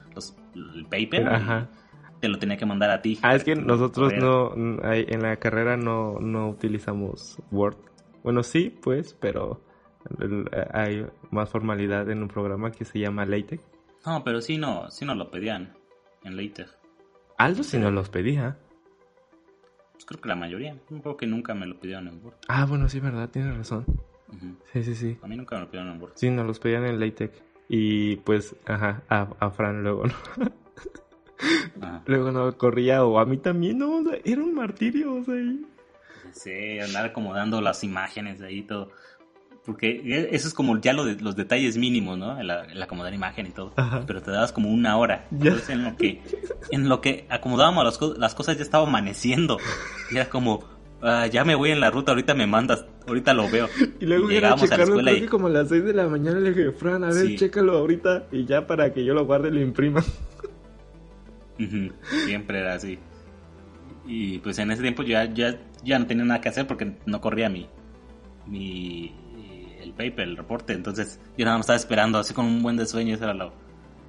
el 0.55 0.85
paper. 0.85 1.67
Te 2.19 2.27
lo 2.27 2.37
tenía 2.37 2.55
que 2.55 2.67
mandar 2.67 2.91
a 2.91 3.01
ti. 3.01 3.17
Ah, 3.23 3.33
es 3.33 3.43
que 3.43 3.55
nosotros 3.55 4.13
no, 4.13 4.53
en 4.55 5.21
la 5.21 5.37
carrera 5.37 5.75
no, 5.75 6.19
no 6.19 6.49
utilizamos 6.49 7.41
Word. 7.51 7.77
Bueno, 8.23 8.43
sí, 8.43 8.69
pues, 8.81 9.15
pero 9.19 9.63
hay 10.71 11.05
más 11.31 11.49
formalidad 11.49 12.09
en 12.11 12.21
un 12.21 12.27
programa 12.27 12.71
que 12.71 12.85
se 12.85 12.99
llama 12.99 13.25
LaTeX. 13.25 13.63
No, 14.05 14.23
pero 14.23 14.41
sí 14.41 14.57
no, 14.57 14.89
sí 14.91 15.05
nos 15.05 15.17
lo 15.17 15.31
pedían 15.31 15.73
en 16.23 16.37
LaTeX. 16.37 16.77
Aldo 17.37 17.63
sí 17.63 17.79
nos 17.79 17.91
los 17.91 18.09
pedía. 18.09 18.59
Pues 19.93 20.05
creo 20.05 20.21
que 20.21 20.29
la 20.29 20.35
mayoría. 20.35 20.77
Creo 20.87 21.17
que 21.17 21.25
nunca 21.25 21.55
me 21.55 21.65
lo 21.65 21.79
pidieron 21.79 22.07
en 22.07 22.23
Word. 22.23 22.35
Ah, 22.47 22.65
bueno, 22.65 22.87
sí, 22.87 22.99
verdad, 22.99 23.29
tienes 23.29 23.57
razón. 23.57 23.85
Sí, 24.71 24.83
sí, 24.83 24.95
sí. 24.95 25.17
A 25.23 25.27
mí 25.27 25.35
nunca 25.35 25.55
me 25.55 25.61
lo 25.61 25.71
pidieron 25.71 25.93
en 25.93 26.01
Word. 26.01 26.13
Sí, 26.15 26.29
nos 26.29 26.45
los 26.45 26.59
pedían 26.59 26.85
en 26.85 26.99
LaTeX. 26.99 27.43
Y 27.73 28.17
pues, 28.17 28.53
ajá, 28.65 29.01
a, 29.07 29.49
Fran 29.51 29.81
luego, 29.81 30.05
¿no? 30.05 30.13
Ah. 31.81 32.03
Luego 32.05 32.31
no 32.31 32.55
corría, 32.55 33.03
o 33.03 33.17
a 33.17 33.25
mí 33.25 33.37
también, 33.37 33.79
no, 33.79 34.03
era 34.23 34.43
un 34.43 34.53
martirio, 34.53 35.15
o 35.15 35.23
sea. 35.23 35.33
Sí, 36.33 36.79
andar 36.79 37.05
acomodando 37.05 37.61
las 37.61 37.83
imágenes 37.83 38.41
ahí 38.43 38.61
todo. 38.61 38.91
Porque 39.65 39.89
e, 40.05 40.35
eso 40.35 40.47
es 40.47 40.53
como 40.53 40.79
ya 40.79 40.93
lo 40.93 41.03
de, 41.03 41.15
los 41.15 41.35
detalles 41.35 41.77
mínimos, 41.77 42.19
¿no? 42.19 42.39
El, 42.39 42.51
el 42.51 42.83
acomodar 42.83 43.11
imagen 43.11 43.47
y 43.47 43.51
todo. 43.51 43.73
Pero 44.05 44.21
te 44.21 44.29
dabas 44.29 44.51
como 44.51 44.69
una 44.69 44.97
hora. 44.97 45.25
Entonces 45.31 45.69
en 45.69 45.83
lo 45.83 45.95
que, 45.95 46.21
en 46.69 46.89
lo 46.89 47.01
que 47.01 47.25
acomodábamos 47.27 47.85
las, 47.85 48.19
las 48.19 48.35
cosas 48.35 48.57
ya 48.57 48.63
estaba 48.63 48.85
amaneciendo. 48.85 49.57
Y 50.11 50.17
era 50.17 50.29
como, 50.29 50.63
ah, 51.01 51.27
ya 51.27 51.43
me 51.43 51.55
voy 51.55 51.71
en 51.71 51.79
la 51.79 51.91
ruta, 51.91 52.11
ahorita 52.11 52.33
me 52.33 52.47
mandas, 52.47 52.85
ahorita 53.07 53.33
lo 53.33 53.49
veo. 53.49 53.67
Y 53.99 54.05
luego 54.05 54.29
llegamos 54.29 54.71
a, 54.71 54.77
la 54.77 54.83
escuela 54.83 55.11
y... 55.11 55.25
como 55.25 55.47
a 55.47 55.49
las 55.49 55.69
6 55.69 55.83
de 55.83 55.93
la 55.93 56.07
mañana 56.07 56.39
le 56.39 56.53
dije, 56.53 56.71
Fran, 56.71 57.03
a 57.03 57.11
ver, 57.11 57.35
chécalo 57.35 57.77
ahorita 57.77 58.27
y 58.31 58.45
ya 58.45 58.67
para 58.67 58.93
que 58.93 59.05
yo 59.05 59.13
lo 59.13 59.25
guarde 59.25 59.49
y 59.49 59.51
lo 59.51 59.61
imprima. 59.61 60.03
Siempre 62.25 62.59
era 62.59 62.73
así. 62.73 62.97
Y 64.05 64.39
pues 64.39 64.57
en 64.59 64.71
ese 64.71 64.81
tiempo 64.81 65.03
ya, 65.03 65.25
ya, 65.25 65.59
ya 65.83 65.99
no 65.99 66.07
tenía 66.07 66.25
nada 66.25 66.41
que 66.41 66.49
hacer 66.49 66.65
porque 66.65 66.95
no 67.05 67.21
corría 67.21 67.49
mi, 67.49 67.67
mi 68.47 69.13
el 69.81 69.93
paper, 69.93 70.27
el 70.27 70.37
reporte. 70.37 70.73
Entonces 70.73 71.19
yo 71.37 71.45
nada 71.45 71.57
más 71.57 71.65
estaba 71.65 71.77
esperando 71.77 72.17
así 72.17 72.33
con 72.33 72.45
un 72.45 72.63
buen 72.63 72.77
de 72.77 72.85
sueño. 72.85 73.15
Eso 73.15 73.25
era 73.25 73.33
lo, 73.33 73.53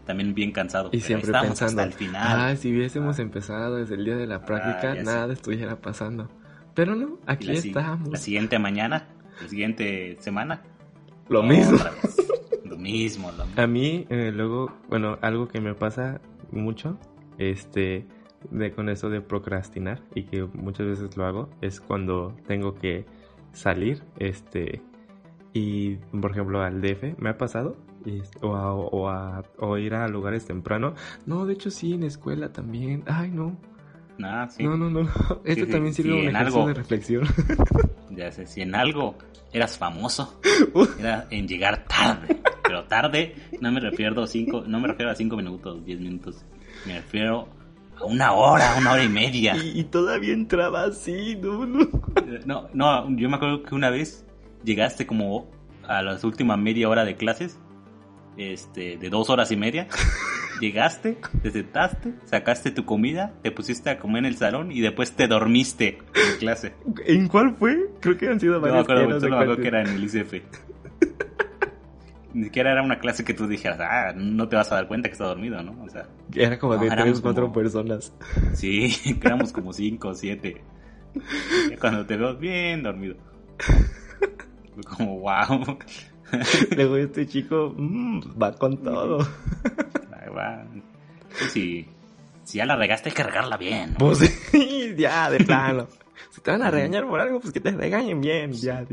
también 0.06 0.34
bien 0.34 0.52
cansado. 0.52 0.90
Y 0.92 1.00
siempre 1.00 1.32
pensando, 1.32 1.82
al 1.82 1.92
final. 1.92 2.22
Ah, 2.24 2.56
si 2.56 2.72
hubiésemos 2.72 3.18
ah. 3.18 3.22
empezado 3.22 3.76
desde 3.76 3.94
el 3.94 4.04
día 4.04 4.16
de 4.16 4.26
la 4.26 4.36
ah, 4.36 4.44
práctica, 4.44 4.94
nada 5.02 5.32
estuviera 5.32 5.76
pasando. 5.76 6.28
Pero 6.74 6.94
no, 6.94 7.18
aquí 7.26 7.50
estamos. 7.50 8.08
La 8.08 8.18
siguiente 8.18 8.58
mañana, 8.58 9.08
la 9.40 9.48
siguiente 9.48 10.16
semana. 10.20 10.62
Lo 11.28 11.42
mismo. 11.42 11.78
lo 12.64 12.76
mismo, 12.76 13.30
A 13.56 13.66
mí, 13.66 14.06
eh, 14.10 14.32
luego, 14.34 14.72
bueno, 14.88 15.18
algo 15.22 15.48
que 15.48 15.60
me 15.60 15.74
pasa 15.74 16.20
mucho, 16.50 16.98
este, 17.38 18.06
de 18.50 18.72
con 18.72 18.88
eso 18.88 19.08
de 19.08 19.20
procrastinar 19.20 20.02
y 20.14 20.24
que 20.24 20.44
muchas 20.44 20.86
veces 20.86 21.16
lo 21.16 21.24
hago, 21.24 21.48
es 21.60 21.80
cuando 21.80 22.34
tengo 22.46 22.74
que 22.74 23.06
salir, 23.52 24.02
este, 24.18 24.82
y 25.52 25.96
por 26.20 26.32
ejemplo 26.32 26.60
al 26.62 26.80
DF, 26.82 27.18
me 27.18 27.30
ha 27.30 27.38
pasado, 27.38 27.76
o, 28.40 28.56
a, 28.56 28.74
o, 28.74 29.08
a, 29.08 29.44
o 29.58 29.78
ir 29.78 29.94
a 29.94 30.08
lugares 30.08 30.44
temprano. 30.46 30.94
No, 31.26 31.46
de 31.46 31.54
hecho 31.54 31.70
sí, 31.70 31.94
en 31.94 32.02
escuela 32.02 32.52
también. 32.52 33.04
Ay, 33.06 33.30
no. 33.30 33.56
Ah, 34.24 34.48
sí. 34.48 34.62
No, 34.62 34.76
no, 34.76 34.90
no. 34.90 35.08
Esto 35.44 35.66
también 35.66 35.94
sirve 35.94 36.12
un 36.14 36.28
ejercicio 36.28 36.66
de 36.66 36.74
reflexión. 36.74 37.24
Ya 38.14 38.30
sé, 38.30 38.46
si 38.46 38.60
en 38.60 38.74
algo 38.74 39.16
eras 39.54 39.78
famoso, 39.78 40.38
era 41.00 41.26
en 41.30 41.48
llegar 41.48 41.84
tarde. 41.84 42.42
Pero 42.62 42.84
tarde 42.84 43.34
no 43.58 43.72
me 43.72 43.80
refiero 43.80 44.22
a 44.22 44.26
cinco, 44.26 44.64
no 44.66 44.80
me 44.80 44.88
refiero 44.88 45.10
a 45.10 45.14
cinco 45.14 45.34
minutos, 45.34 45.82
diez 45.86 45.98
minutos. 45.98 46.44
Me 46.84 46.96
refiero 46.96 47.48
a 47.96 48.04
una 48.04 48.32
hora, 48.32 48.74
una 48.78 48.92
hora 48.92 49.02
y 49.02 49.08
media. 49.08 49.56
Y, 49.56 49.84
todavía 49.84 50.34
entraba 50.34 50.84
así, 50.84 51.36
no, 51.36 51.64
no. 51.64 51.88
No, 52.44 52.68
no, 52.74 53.16
yo 53.16 53.30
me 53.30 53.36
acuerdo 53.36 53.62
que 53.62 53.74
una 53.74 53.88
vez 53.88 54.26
llegaste 54.62 55.06
como 55.06 55.50
a 55.88 56.02
las 56.02 56.22
últimas 56.22 56.58
media 56.58 56.88
hora 56.90 57.06
de 57.06 57.16
clases, 57.16 57.58
este, 58.36 58.98
de 58.98 59.08
dos 59.08 59.30
horas 59.30 59.50
y 59.52 59.56
media. 59.56 59.88
Llegaste, 60.62 61.18
te 61.42 61.50
sentaste, 61.50 62.14
sacaste 62.24 62.70
tu 62.70 62.84
comida, 62.84 63.34
te 63.42 63.50
pusiste 63.50 63.90
a 63.90 63.98
comer 63.98 64.20
en 64.20 64.26
el 64.26 64.36
salón 64.36 64.70
y 64.70 64.80
después 64.80 65.12
te 65.12 65.26
dormiste 65.26 65.98
en 66.14 66.38
clase. 66.38 66.72
¿En 67.04 67.26
cuál 67.26 67.56
fue? 67.56 67.90
Creo 68.00 68.16
que 68.16 68.28
han 68.28 68.38
sido 68.38 68.60
varias. 68.60 68.88
No 68.88 68.94
me 68.94 69.02
acuerdo, 69.02 69.28
me 69.28 69.34
acuerdo 69.34 69.56
que 69.56 69.68
era 69.68 69.82
en 69.82 69.88
el 69.88 70.04
ICF. 70.04 70.34
Ni 72.34 72.44
siquiera 72.44 72.72
era 72.72 72.82
una 72.82 72.98
clase 72.98 73.24
que 73.24 73.34
tú 73.34 73.46
dijeras, 73.46 73.78
ah, 73.80 74.14
no 74.16 74.48
te 74.48 74.56
vas 74.56 74.70
a 74.72 74.76
dar 74.76 74.88
cuenta 74.88 75.08
que 75.08 75.12
está 75.12 75.26
dormido, 75.26 75.62
¿no? 75.62 75.82
O 75.82 75.88
sea, 75.90 76.08
era 76.34 76.58
como 76.58 76.78
de 76.78 76.88
tres 76.88 77.18
o 77.18 77.22
cuatro 77.22 77.52
personas. 77.52 78.14
Sí, 78.54 78.94
éramos 79.22 79.52
como 79.52 79.72
cinco 79.72 80.08
o 80.08 80.14
siete. 80.14 80.62
cuando 81.80 82.06
te 82.06 82.16
veo 82.16 82.36
bien 82.36 82.84
dormido. 82.84 83.16
Como, 84.96 85.18
wow. 85.18 85.76
Luego 86.76 86.96
este 86.96 87.26
chico 87.26 87.74
mm, 87.76 88.40
va 88.40 88.52
con 88.52 88.78
todo. 88.78 89.18
Va. 90.30 90.64
si, 91.52 91.86
si 92.44 92.58
ya 92.58 92.66
la 92.66 92.76
regaste, 92.76 93.08
hay 93.10 93.14
que 93.14 93.22
regarla 93.22 93.56
bien. 93.56 93.94
Pues 93.98 94.18
sí, 94.50 94.94
ya, 94.96 95.30
de 95.30 95.44
plano. 95.44 95.88
si 96.30 96.40
te 96.40 96.50
van 96.50 96.62
a 96.62 96.70
regañar 96.70 97.06
por 97.06 97.20
algo, 97.20 97.40
pues 97.40 97.52
que 97.52 97.60
te 97.60 97.70
regañen 97.70 98.20
bien, 98.20 98.52
ya. 98.52 98.84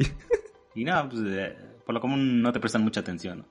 Y 0.75 0.83
no, 0.83 1.09
pues 1.09 1.21
eh, 1.25 1.55
por 1.85 1.93
lo 1.95 2.01
común 2.01 2.41
no 2.41 2.51
te 2.51 2.59
prestan 2.59 2.83
mucha 2.83 2.99
atención. 3.01 3.45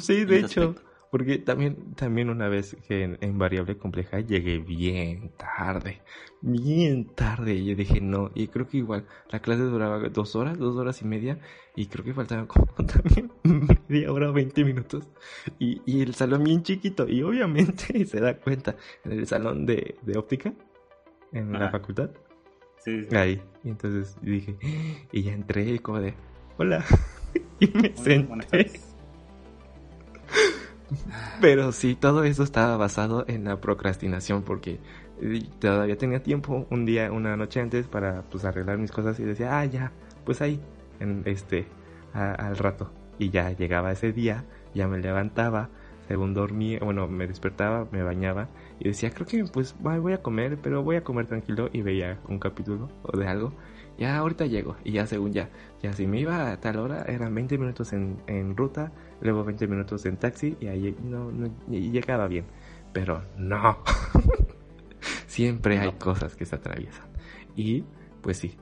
sí, 0.00 0.24
de 0.24 0.40
hecho. 0.40 0.74
Porque 1.10 1.38
también, 1.38 1.94
también 1.94 2.30
una 2.30 2.48
vez 2.48 2.76
que 2.86 3.16
en, 3.20 3.38
variable 3.38 3.76
compleja 3.76 4.20
llegué 4.20 4.58
bien 4.58 5.30
tarde, 5.36 6.02
bien 6.40 7.06
tarde, 7.06 7.54
y 7.54 7.66
yo 7.66 7.76
dije 7.76 8.00
no, 8.00 8.30
y 8.34 8.48
creo 8.48 8.66
que 8.66 8.78
igual 8.78 9.06
la 9.30 9.40
clase 9.40 9.62
duraba 9.62 9.98
dos 10.08 10.34
horas, 10.34 10.58
dos 10.58 10.76
horas 10.76 11.00
y 11.02 11.04
media, 11.04 11.38
y 11.76 11.86
creo 11.86 12.04
que 12.04 12.12
faltaban 12.12 12.46
como 12.46 12.66
también 12.86 13.30
media 13.88 14.12
hora, 14.12 14.30
veinte 14.30 14.64
minutos, 14.64 15.08
y, 15.58 15.80
y 15.86 16.02
el 16.02 16.14
salón 16.14 16.44
bien 16.44 16.62
chiquito, 16.62 17.08
y 17.08 17.22
obviamente 17.22 18.04
se 18.06 18.20
da 18.20 18.38
cuenta, 18.38 18.76
en 19.04 19.12
el 19.12 19.26
salón 19.26 19.64
de, 19.64 19.96
de 20.02 20.18
óptica, 20.18 20.52
en 21.32 21.52
la 21.52 21.70
facultad, 21.70 22.10
sí, 22.78 23.06
ahí, 23.12 23.40
y 23.62 23.68
entonces 23.68 24.16
dije, 24.22 24.56
y 25.12 25.22
ya 25.22 25.32
entré 25.32 25.78
como 25.78 26.00
de, 26.00 26.14
hola, 26.56 26.84
y 27.60 27.68
me 27.68 27.96
senté. 27.96 28.80
Pero 31.40 31.72
sí, 31.72 31.94
todo 31.94 32.24
eso 32.24 32.42
estaba 32.42 32.76
basado 32.76 33.24
en 33.28 33.44
la 33.44 33.60
procrastinación 33.60 34.42
porque 34.42 34.78
eh, 35.20 35.44
todavía 35.58 35.96
tenía 35.96 36.22
tiempo 36.22 36.66
un 36.70 36.84
día, 36.84 37.10
una 37.12 37.36
noche 37.36 37.60
antes 37.60 37.86
para 37.86 38.22
pues 38.22 38.44
arreglar 38.44 38.78
mis 38.78 38.92
cosas 38.92 39.18
y 39.20 39.24
decía, 39.24 39.58
ah, 39.58 39.64
ya, 39.64 39.92
pues 40.24 40.40
ahí, 40.40 40.60
en 41.00 41.22
este, 41.26 41.66
al 42.12 42.56
rato. 42.56 42.90
Y 43.18 43.30
ya 43.30 43.50
llegaba 43.52 43.92
ese 43.92 44.12
día, 44.12 44.44
ya 44.74 44.88
me 44.88 44.98
levantaba, 44.98 45.70
según 46.06 46.34
dormía, 46.34 46.78
bueno, 46.80 47.08
me 47.08 47.26
despertaba, 47.26 47.88
me 47.90 48.02
bañaba 48.02 48.48
y 48.78 48.88
decía, 48.88 49.10
creo 49.10 49.26
que 49.26 49.44
pues 49.44 49.74
voy 49.80 50.12
a 50.12 50.22
comer, 50.22 50.58
pero 50.62 50.82
voy 50.82 50.96
a 50.96 51.04
comer 51.04 51.26
tranquilo 51.26 51.68
y 51.72 51.82
veía 51.82 52.18
un 52.28 52.38
capítulo 52.38 52.88
o 53.02 53.16
de 53.16 53.26
algo. 53.26 53.52
Ya 53.98 54.18
ahorita 54.18 54.46
llego 54.46 54.76
y 54.84 54.92
ya 54.92 55.06
según 55.06 55.32
ya, 55.32 55.48
ya 55.82 55.92
si 55.92 56.06
me 56.06 56.20
iba 56.20 56.50
a 56.50 56.60
tal 56.60 56.78
hora 56.78 57.04
eran 57.08 57.34
20 57.34 57.56
minutos 57.56 57.94
en, 57.94 58.18
en 58.26 58.56
ruta 58.56 58.92
luego 59.20 59.42
20 59.42 59.66
minutos 59.66 60.04
en 60.04 60.18
taxi 60.18 60.56
y 60.60 60.66
ahí 60.66 60.94
no, 61.02 61.30
llegaba 61.68 62.28
bien. 62.28 62.44
Pero 62.92 63.22
no, 63.36 63.78
siempre 65.26 65.78
hay 65.78 65.92
cosas 65.92 66.36
que 66.36 66.44
se 66.44 66.56
atraviesan. 66.56 67.06
Y 67.56 67.84
pues 68.20 68.38
sí, 68.38 68.56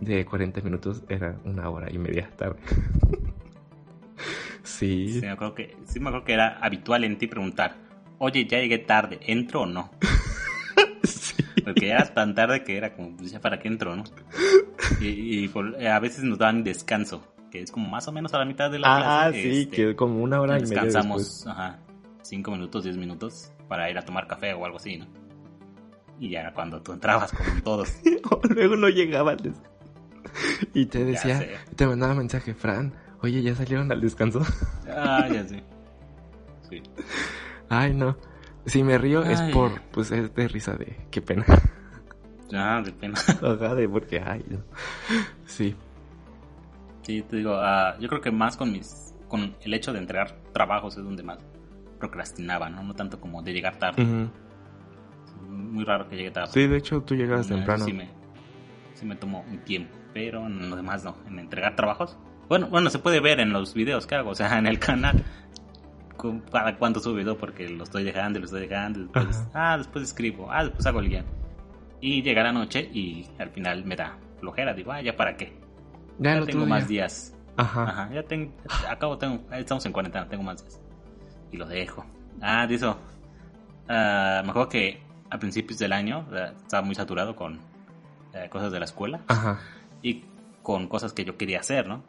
de 0.00 0.24
40 0.24 0.60
minutos 0.62 1.04
era 1.08 1.38
una 1.44 1.68
hora 1.70 1.90
y 1.90 1.98
media 1.98 2.28
tarde. 2.36 2.58
sí. 4.62 5.14
Sí 5.14 5.20
me, 5.20 5.30
acuerdo 5.30 5.54
que, 5.54 5.76
sí 5.84 6.00
me 6.00 6.08
acuerdo 6.08 6.26
que 6.26 6.32
era 6.32 6.58
habitual 6.58 7.04
en 7.04 7.16
ti 7.18 7.26
preguntar, 7.26 7.76
oye, 8.18 8.46
ya 8.46 8.58
llegué 8.58 8.78
tarde, 8.78 9.20
¿entro 9.26 9.62
o 9.62 9.66
no? 9.66 9.90
Porque 11.64 11.88
ya 11.88 11.96
era 11.96 12.14
tan 12.14 12.34
tarde 12.34 12.64
que 12.64 12.76
era 12.76 12.94
como, 12.94 13.16
pues, 13.16 13.32
¿para 13.38 13.58
qué 13.58 13.68
entro, 13.68 13.96
no? 13.96 14.04
Y, 15.00 15.50
a 15.86 15.98
veces 15.98 16.24
nos 16.24 16.38
daban 16.38 16.64
descanso 16.64 17.22
que 17.50 17.60
es 17.60 17.70
como 17.70 17.88
más 17.88 18.06
o 18.08 18.12
menos 18.12 18.32
a 18.32 18.38
la 18.38 18.44
mitad 18.44 18.70
de 18.70 18.78
la 18.78 18.96
clase. 18.96 19.08
Ah, 19.08 19.30
sí, 19.32 19.60
este, 19.62 19.76
que 19.76 19.96
como 19.96 20.22
una 20.22 20.40
hora 20.40 20.58
y 20.58 20.62
media 20.62 20.84
Descansamos, 20.84 21.46
ajá, 21.46 21.80
cinco 22.22 22.52
minutos, 22.52 22.84
diez 22.84 22.96
minutos 22.96 23.52
para 23.68 23.90
ir 23.90 23.98
a 23.98 24.02
tomar 24.02 24.26
café 24.26 24.54
o 24.54 24.64
algo 24.64 24.78
así, 24.78 24.98
¿no? 24.98 25.06
Y 26.18 26.30
ya 26.30 26.40
era 26.40 26.54
cuando 26.54 26.80
tú 26.80 26.92
entrabas 26.92 27.32
con 27.32 27.62
todos. 27.62 27.92
Luego 28.50 28.76
no 28.76 28.88
llegaban. 28.88 29.38
Y 30.74 30.86
te 30.86 31.04
decía, 31.04 31.42
te 31.76 31.86
mandaba 31.86 32.14
mensaje, 32.14 32.54
Fran, 32.54 32.94
oye, 33.22 33.42
¿ya 33.42 33.54
salieron 33.54 33.90
al 33.90 34.00
descanso? 34.00 34.42
Ah, 34.88 35.26
ya 35.32 35.46
sé. 35.46 35.62
Sí. 36.68 36.82
Ay, 37.68 37.94
no. 37.94 38.16
Si 38.66 38.82
me 38.82 38.98
río 38.98 39.22
es 39.22 39.40
por, 39.52 39.80
pues 39.90 40.10
es 40.10 40.34
de 40.34 40.48
risa 40.48 40.74
de, 40.74 40.96
qué 41.10 41.20
pena. 41.20 41.44
Ah, 42.52 42.82
de 42.84 42.90
pena. 42.90 43.14
Ajá, 43.28 43.76
de 43.76 43.88
porque, 43.88 44.18
ay, 44.18 44.44
no. 44.48 44.58
Sí. 45.46 45.76
Sí, 47.02 47.22
te 47.22 47.36
digo, 47.36 47.56
uh, 47.56 47.96
yo 48.00 48.08
creo 48.08 48.20
que 48.20 48.32
más 48.32 48.56
con 48.56 48.72
mis 48.72 49.14
con 49.28 49.54
el 49.62 49.72
hecho 49.72 49.92
de 49.92 50.00
entregar 50.00 50.34
trabajos 50.52 50.96
es 50.96 51.04
donde 51.04 51.22
más 51.22 51.38
procrastinaba, 52.00 52.68
¿no? 52.68 52.82
No 52.82 52.94
tanto 52.94 53.20
como 53.20 53.40
de 53.42 53.52
llegar 53.52 53.78
tarde. 53.78 54.04
Muy 55.48 55.84
raro 55.84 56.08
que 56.08 56.16
llegue 56.16 56.32
tarde. 56.32 56.50
Sí, 56.52 56.66
de 56.66 56.76
hecho 56.76 57.00
tú 57.02 57.14
llegas 57.14 57.46
temprano. 57.46 57.84
Sí 57.84 57.92
me, 57.92 58.08
sí 58.94 59.06
me 59.06 59.14
tomó 59.14 59.44
un 59.48 59.58
tiempo, 59.58 59.96
pero 60.12 60.44
en 60.46 60.68
lo 60.68 60.74
demás 60.74 61.04
no. 61.04 61.16
En 61.28 61.38
entregar 61.38 61.76
trabajos, 61.76 62.18
bueno, 62.48 62.66
bueno, 62.66 62.90
se 62.90 62.98
puede 62.98 63.20
ver 63.20 63.38
en 63.38 63.52
los 63.52 63.74
videos 63.74 64.08
que 64.08 64.16
hago, 64.16 64.30
o 64.30 64.34
sea, 64.34 64.58
en 64.58 64.66
el 64.66 64.80
canal 64.80 65.24
para 66.50 66.76
cuánto 66.76 67.00
subo 67.00 67.36
porque 67.36 67.68
lo 67.68 67.84
estoy 67.84 68.04
dejando, 68.04 68.38
lo 68.38 68.46
estoy 68.46 68.62
dejando, 68.62 69.00
después, 69.00 69.46
ah, 69.54 69.76
después 69.78 70.04
escribo, 70.04 70.50
ah, 70.50 70.64
después 70.64 70.86
hago 70.86 71.00
el 71.00 71.08
guion. 71.08 71.24
Y 72.00 72.22
llega 72.22 72.42
la 72.42 72.52
noche 72.52 72.88
y 72.92 73.26
al 73.38 73.50
final 73.50 73.84
me 73.84 73.96
da 73.96 74.16
flojera, 74.38 74.72
digo, 74.74 74.92
ah, 74.92 75.02
ya 75.02 75.16
para 75.16 75.36
qué. 75.36 75.52
Ya, 76.18 76.40
tengo 76.44 76.66
más 76.66 76.88
días. 76.88 77.34
Ajá. 77.56 77.84
Ajá. 77.84 78.10
Ya 78.12 78.22
tengo, 78.22 78.52
acabo, 78.88 79.18
tengo, 79.18 79.40
estamos 79.52 79.84
en 79.86 79.92
cuarentena, 79.92 80.28
tengo 80.28 80.42
más 80.42 80.62
días. 80.62 80.80
Y 81.52 81.56
lo 81.56 81.66
dejo. 81.66 82.04
Ah, 82.40 82.66
de 82.66 82.74
eso. 82.74 82.98
Uh, 83.88 84.44
me 84.44 84.50
acuerdo 84.50 84.68
que 84.68 85.02
a 85.30 85.38
principios 85.38 85.78
del 85.78 85.92
año 85.92 86.26
eh, 86.32 86.52
estaba 86.56 86.82
muy 86.82 86.94
saturado 86.94 87.34
con 87.34 87.60
eh, 88.34 88.48
cosas 88.50 88.72
de 88.72 88.78
la 88.78 88.84
escuela. 88.84 89.20
Ajá. 89.28 89.60
Y 90.02 90.24
con 90.62 90.88
cosas 90.88 91.12
que 91.12 91.24
yo 91.24 91.36
quería 91.36 91.60
hacer, 91.60 91.88
¿no? 91.88 92.04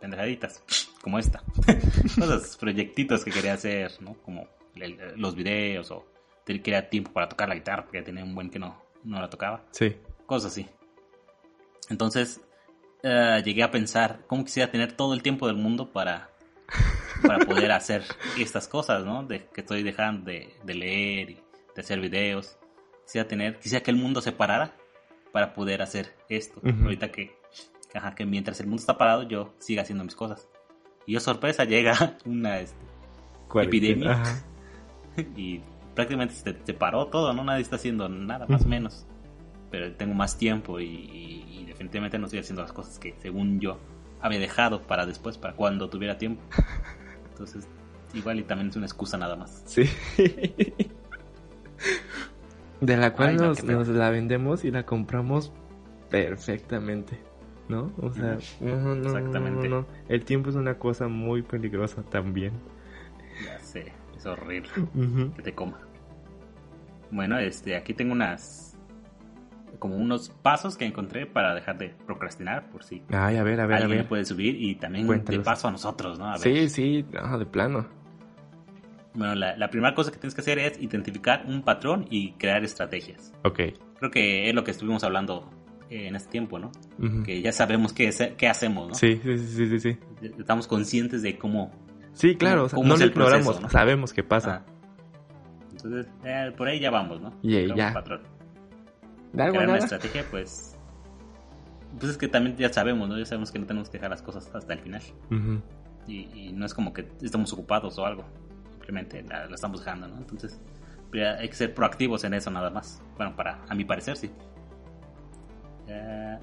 Pendejaditas, 0.00 0.62
como 1.02 1.18
esta. 1.18 1.42
Cosas, 2.18 2.56
proyectitos 2.56 3.24
que 3.24 3.30
quería 3.30 3.54
hacer, 3.54 3.92
¿no? 4.00 4.14
Como 4.24 4.48
los 5.16 5.36
videos 5.36 5.90
o 5.92 6.04
quería 6.44 6.88
tiempo 6.88 7.12
para 7.12 7.28
tocar 7.28 7.48
la 7.48 7.54
guitarra 7.54 7.84
porque 7.84 8.02
tenía 8.02 8.24
un 8.24 8.34
buen 8.34 8.50
que 8.50 8.58
no, 8.58 8.82
no 9.04 9.20
la 9.20 9.30
tocaba. 9.30 9.62
Sí. 9.70 9.96
Cosas 10.26 10.52
así. 10.52 10.66
Entonces 11.90 12.40
eh, 13.02 13.42
llegué 13.44 13.62
a 13.62 13.70
pensar 13.70 14.20
cómo 14.26 14.44
quisiera 14.44 14.70
tener 14.70 14.92
todo 14.92 15.14
el 15.14 15.22
tiempo 15.22 15.46
del 15.46 15.56
mundo 15.56 15.92
para, 15.92 16.30
para 17.22 17.38
poder 17.44 17.70
hacer 17.72 18.02
estas 18.38 18.66
cosas, 18.66 19.04
¿no? 19.04 19.24
De, 19.24 19.46
que 19.52 19.60
estoy 19.60 19.82
dejando 19.82 20.30
de, 20.30 20.54
leer 20.66 21.30
y 21.30 21.34
de 21.74 21.80
hacer 21.80 22.00
videos. 22.00 22.58
Quisiera 23.04 23.28
tener, 23.28 23.58
quisiera 23.58 23.82
que 23.82 23.90
el 23.90 23.98
mundo 23.98 24.22
se 24.22 24.32
parara 24.32 24.74
para 25.32 25.52
poder 25.52 25.82
hacer 25.82 26.14
esto. 26.28 26.60
Ahorita 26.82 27.12
que, 27.12 27.36
que 28.16 28.26
mientras 28.26 28.60
el 28.60 28.66
mundo 28.66 28.80
está 28.80 28.98
parado, 28.98 29.22
yo 29.22 29.54
siga 29.58 29.82
haciendo 29.82 30.04
mis 30.04 30.14
cosas. 30.14 30.48
Y 31.06 31.12
yo, 31.12 31.20
sorpresa, 31.20 31.64
llega 31.64 32.16
una 32.24 32.60
este, 32.60 32.84
epidemia 33.54 34.22
y 35.36 35.60
prácticamente 35.94 36.34
se, 36.34 36.74
paró 36.74 37.06
todo, 37.06 37.32
¿no? 37.32 37.44
Nadie 37.44 37.62
está 37.62 37.76
haciendo 37.76 38.08
nada, 38.08 38.46
más 38.46 38.64
o 38.64 38.68
menos. 38.68 39.06
Pero 39.70 39.92
tengo 39.94 40.14
más 40.14 40.36
tiempo 40.36 40.80
y, 40.80 41.64
definitivamente 41.66 42.18
no 42.18 42.26
estoy 42.26 42.38
haciendo 42.40 42.62
las 42.62 42.72
cosas 42.72 43.00
que 43.00 43.16
según 43.18 43.58
yo 43.58 43.78
había 44.20 44.38
dejado 44.38 44.82
para 44.82 45.06
después, 45.06 45.38
para 45.38 45.54
cuando 45.54 45.88
tuviera 45.88 46.18
tiempo. 46.18 46.42
Entonces, 47.30 47.66
igual 48.12 48.38
y 48.38 48.44
también 48.44 48.70
es 48.70 48.76
una 48.76 48.86
excusa 48.86 49.18
nada 49.18 49.34
más. 49.34 49.62
Sí. 49.66 49.88
De 52.80 52.96
la 52.96 53.12
cual 53.12 53.36
nos, 53.36 53.62
la 53.64 54.10
vendemos 54.10 54.64
y 54.64 54.70
la 54.70 54.84
compramos 54.86 55.52
perfectamente. 56.10 57.18
¿No? 57.68 57.92
O 58.00 58.12
sea, 58.12 58.34
Exactamente. 58.34 59.70
El 60.08 60.24
tiempo 60.24 60.50
es 60.50 60.56
una 60.56 60.78
cosa 60.78 61.08
muy 61.08 61.42
peligrosa 61.42 62.02
también. 62.02 62.52
Ya 63.44 63.58
sé 63.58 63.92
horrible 64.26 64.70
que 65.36 65.42
te 65.42 65.54
coma. 65.54 65.80
Bueno, 67.10 67.38
este, 67.38 67.76
aquí 67.76 67.94
tengo 67.94 68.12
unas 68.12 68.70
como 69.78 69.96
unos 69.96 70.30
pasos 70.30 70.78
que 70.78 70.86
encontré 70.86 71.26
para 71.26 71.54
dejar 71.54 71.76
de 71.76 71.90
procrastinar, 72.06 72.70
por 72.70 72.84
si 72.84 73.02
Ay, 73.10 73.36
a 73.36 73.42
ver, 73.42 73.60
a 73.60 73.66
ver, 73.66 73.82
alguien 73.82 73.98
a 73.98 74.02
ver. 74.02 74.08
puede 74.08 74.24
subir 74.24 74.56
y 74.60 74.76
también 74.76 75.06
de 75.06 75.40
paso 75.40 75.68
a 75.68 75.72
nosotros, 75.72 76.18
¿no? 76.18 76.36
Sí, 76.38 76.68
sí, 76.70 77.02
de 77.02 77.46
plano. 77.46 77.86
Bueno, 79.14 79.34
la, 79.34 79.68
primera 79.68 79.94
cosa 79.94 80.10
que 80.10 80.18
tienes 80.18 80.34
que 80.34 80.40
hacer 80.40 80.58
es 80.58 80.80
identificar 80.80 81.44
un 81.46 81.62
patrón 81.62 82.06
y 82.08 82.32
crear 82.32 82.64
estrategias. 82.64 83.32
Ok. 83.44 83.60
Creo 83.98 84.10
que 84.10 84.48
es 84.48 84.54
lo 84.54 84.64
que 84.64 84.70
estuvimos 84.70 85.04
hablando 85.04 85.50
en 85.90 86.16
este 86.16 86.30
tiempo, 86.30 86.58
¿no? 86.58 86.72
Que 87.24 87.42
ya 87.42 87.52
sabemos 87.52 87.92
qué, 87.92 88.10
qué 88.36 88.48
hacemos, 88.48 88.88
¿no? 88.88 88.94
Sí, 88.94 89.20
sí, 89.22 89.38
sí, 89.38 89.68
sí, 89.68 89.80
sí. 89.80 89.98
Estamos 90.38 90.66
conscientes 90.66 91.22
de 91.22 91.36
cómo 91.38 91.72
Sí, 92.14 92.36
claro, 92.36 92.68
no 92.72 92.96
lo 92.96 93.04
ignoramos, 93.04 93.60
sabemos 93.70 94.12
qué 94.12 94.22
pasa. 94.22 94.64
Entonces, 95.72 96.06
eh, 96.24 96.52
por 96.56 96.68
ahí 96.68 96.80
ya 96.80 96.90
vamos, 96.90 97.20
¿no? 97.20 97.34
Y 97.42 97.74
ya. 97.74 97.92
Patrón. 97.92 98.22
¿De 99.32 99.50
una 99.50 99.78
estrategia, 99.78 100.24
pues. 100.30 100.78
Pues 101.98 102.12
es 102.12 102.18
que 102.18 102.28
también 102.28 102.56
ya 102.56 102.72
sabemos, 102.72 103.08
¿no? 103.08 103.18
Ya 103.18 103.26
sabemos 103.26 103.50
que 103.50 103.58
no 103.58 103.66
tenemos 103.66 103.88
que 103.88 103.98
dejar 103.98 104.10
las 104.10 104.22
cosas 104.22 104.50
hasta 104.54 104.72
el 104.72 104.80
final. 104.80 105.02
y, 106.06 106.52
no 106.52 106.64
es 106.64 106.72
como 106.72 106.92
que 106.92 107.08
estamos 107.20 107.52
ocupados 107.52 107.98
o 107.98 108.06
algo. 108.06 108.24
Simplemente 108.70 109.22
la, 109.22 109.46
estamos 109.46 109.80
dejando, 109.80 110.06
¿no? 110.06 110.18
Entonces, 110.18 110.60
hay 111.12 111.48
que 111.48 111.54
ser 111.54 111.74
proactivos 111.74 112.22
en 112.24 112.34
eso 112.34 112.50
nada 112.50 112.70
más. 112.70 113.02
Bueno, 113.16 113.34
para, 113.34 113.60
a 113.68 113.74
mi 113.74 113.84
parecer, 113.84 114.16
sí. 114.16 114.30
La 115.86 116.40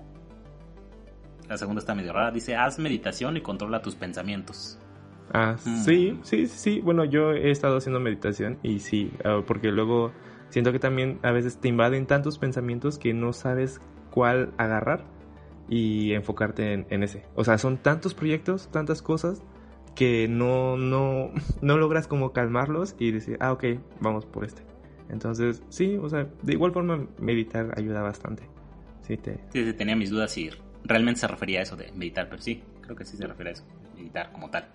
segunda 1.57 1.79
está 1.79 1.95
medio 1.95 2.13
rara. 2.13 2.31
Dice, 2.31 2.55
haz 2.55 2.79
meditación 2.79 3.37
y 3.37 3.41
controla 3.41 3.81
tus 3.81 3.95
pensamientos. 3.95 4.79
Ah, 5.33 5.55
mm. 5.63 5.83
sí, 5.83 6.19
sí, 6.23 6.47
sí. 6.47 6.81
Bueno, 6.81 7.05
yo 7.05 7.31
he 7.31 7.51
estado 7.51 7.77
haciendo 7.77 7.99
meditación 7.99 8.57
y 8.63 8.79
sí, 8.79 9.11
ah, 9.23 9.41
porque 9.45 9.71
luego 9.71 10.11
siento 10.49 10.71
que 10.71 10.79
también 10.79 11.19
a 11.23 11.31
veces 11.31 11.59
te 11.59 11.67
invaden 11.67 12.05
tantos 12.05 12.37
pensamientos 12.37 12.97
que 12.97 13.13
no 13.13 13.33
sabes 13.33 13.81
cuál 14.11 14.53
agarrar 14.57 15.05
y 15.69 16.13
enfocarte 16.13 16.85
en, 16.89 17.03
ese. 17.03 17.23
O 17.35 17.43
sea, 17.43 17.57
son 17.57 17.77
tantos 17.77 18.13
proyectos, 18.13 18.69
tantas 18.71 19.01
cosas 19.01 19.43
que 19.95 20.27
no, 20.27 20.77
no, 20.77 21.31
no 21.61 21.77
logras 21.77 22.07
como 22.07 22.33
calmarlos 22.33 22.95
y 22.99 23.11
decir, 23.11 23.37
ah, 23.39 23.53
ok, 23.53 23.65
vamos 23.99 24.25
por 24.25 24.43
este. 24.43 24.63
Entonces, 25.09 25.63
sí, 25.69 25.97
o 25.97 26.09
sea, 26.09 26.27
de 26.41 26.53
igual 26.53 26.71
forma 26.71 27.07
meditar 27.19 27.73
ayuda 27.77 28.01
bastante. 28.01 28.43
Sí, 29.11 29.17
te... 29.17 29.39
sí, 29.51 29.73
tenía 29.73 29.95
mis 29.95 30.09
dudas 30.09 30.31
si 30.31 30.49
realmente 30.85 31.19
se 31.19 31.27
refería 31.27 31.59
a 31.59 31.63
eso 31.63 31.75
de 31.75 31.91
meditar, 31.91 32.29
pero 32.29 32.41
sí, 32.41 32.63
creo 32.81 32.95
que 32.95 33.03
sí 33.03 33.17
se 33.17 33.27
refiere 33.27 33.49
a 33.49 33.53
eso, 33.53 33.65
meditar 33.95 34.31
como 34.31 34.49
tal 34.49 34.69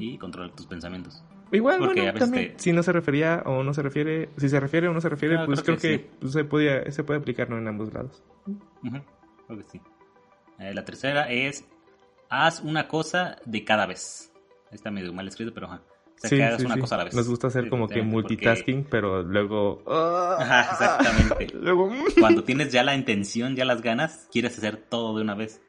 y 0.00 0.18
controlar 0.18 0.50
tus 0.56 0.66
pensamientos. 0.66 1.22
Igual, 1.52 1.78
bueno, 1.78 2.14
también, 2.14 2.54
si 2.56 2.72
no 2.72 2.82
se 2.82 2.92
refería 2.92 3.42
o 3.44 3.62
no 3.62 3.72
se 3.74 3.82
refiere, 3.82 4.30
si 4.38 4.48
se 4.48 4.58
refiere 4.58 4.88
o 4.88 4.92
no 4.92 5.00
se 5.00 5.08
refiere, 5.08 5.44
pues 5.44 5.62
creo, 5.62 5.76
que, 5.76 6.10
pues, 6.18 6.32
se, 6.32 6.44
podía, 6.44 6.90
se 6.90 7.04
puede 7.04 7.20
aplicar 7.20 7.52
en 7.52 7.68
ambos 7.68 7.92
lados. 7.92 8.22
Creo 8.82 9.58
que 9.58 9.64
sí. 9.64 9.80
Eh, 10.58 10.74
la 10.74 10.84
tercera 10.84 11.30
es, 11.30 11.64
haz 12.28 12.60
una 12.60 12.88
cosa 12.88 13.36
de 13.44 13.64
cada 13.64 13.86
vez. 13.86 14.32
Está 14.72 14.90
medio 14.90 15.12
mal 15.12 15.28
escrito, 15.28 15.52
pero 15.52 15.66
ajá. 15.66 15.82
O 16.16 16.28
sea, 16.28 16.30
que 16.30 16.44
hagas 16.44 16.62
una 16.62 16.78
cosa 16.78 16.94
a 16.94 16.98
la 16.98 17.04
vez. 17.04 17.14
Nos 17.14 17.28
gusta 17.28 17.48
hacer 17.48 17.68
como 17.68 17.88
que 17.88 18.02
multitasking, 18.02 18.84
pero 18.84 19.22
luego... 19.22 19.82
Ajá, 19.86 20.72
exactamente. 20.72 21.48
luego... 21.54 21.90
Cuando 22.20 22.44
tienes 22.44 22.72
ya 22.72 22.84
la 22.84 22.94
intención, 22.94 23.56
ya 23.56 23.64
las 23.64 23.82
ganas, 23.82 24.28
quieres 24.30 24.56
hacer 24.56 24.76
todo 24.76 25.16
de 25.16 25.22
una 25.22 25.34
vez 25.34 25.60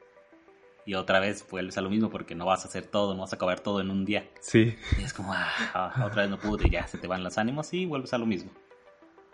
y 0.86 0.94
otra 0.94 1.20
vez 1.20 1.46
vuelves 1.50 1.78
a 1.78 1.80
lo 1.80 1.90
mismo 1.90 2.10
porque 2.10 2.34
no 2.34 2.46
vas 2.46 2.64
a 2.64 2.68
hacer 2.68 2.86
todo, 2.86 3.14
no 3.14 3.22
vas 3.22 3.32
a 3.32 3.36
acabar 3.36 3.60
todo 3.60 3.80
en 3.80 3.90
un 3.90 4.04
día. 4.04 4.28
Sí. 4.40 4.76
Y 4.98 5.02
es 5.02 5.12
como, 5.12 5.32
ah, 5.32 5.48
ah, 5.72 6.04
otra 6.06 6.22
vez 6.22 6.30
no 6.30 6.38
pude, 6.38 6.68
y 6.68 6.70
ya 6.70 6.86
se 6.86 6.98
te 6.98 7.06
van 7.06 7.24
los 7.24 7.38
ánimos 7.38 7.72
y 7.72 7.86
vuelves 7.86 8.12
a 8.12 8.18
lo 8.18 8.26
mismo. 8.26 8.52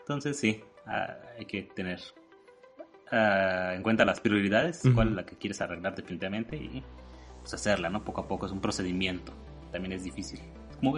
Entonces 0.01 0.39
sí, 0.39 0.63
ah, 0.87 1.17
hay 1.39 1.47
que 1.47 1.63
tener 1.63 2.01
en 3.13 3.83
cuenta 3.83 4.05
las 4.05 4.21
prioridades, 4.21 4.83
cuál 4.95 5.09
es 5.09 5.15
la 5.15 5.27
que 5.27 5.37
quieres 5.37 5.61
arreglar 5.61 5.97
definitivamente 5.97 6.57
y 6.57 6.85
pues 7.41 7.55
hacerla, 7.55 7.91
¿no? 7.91 8.05
Poco 8.05 8.21
a 8.21 8.29
poco 8.29 8.47
es 8.47 8.53
un 8.53 8.61
procedimiento, 8.61 9.33
también 9.73 9.93
es 9.93 10.05
difícil. 10.05 10.41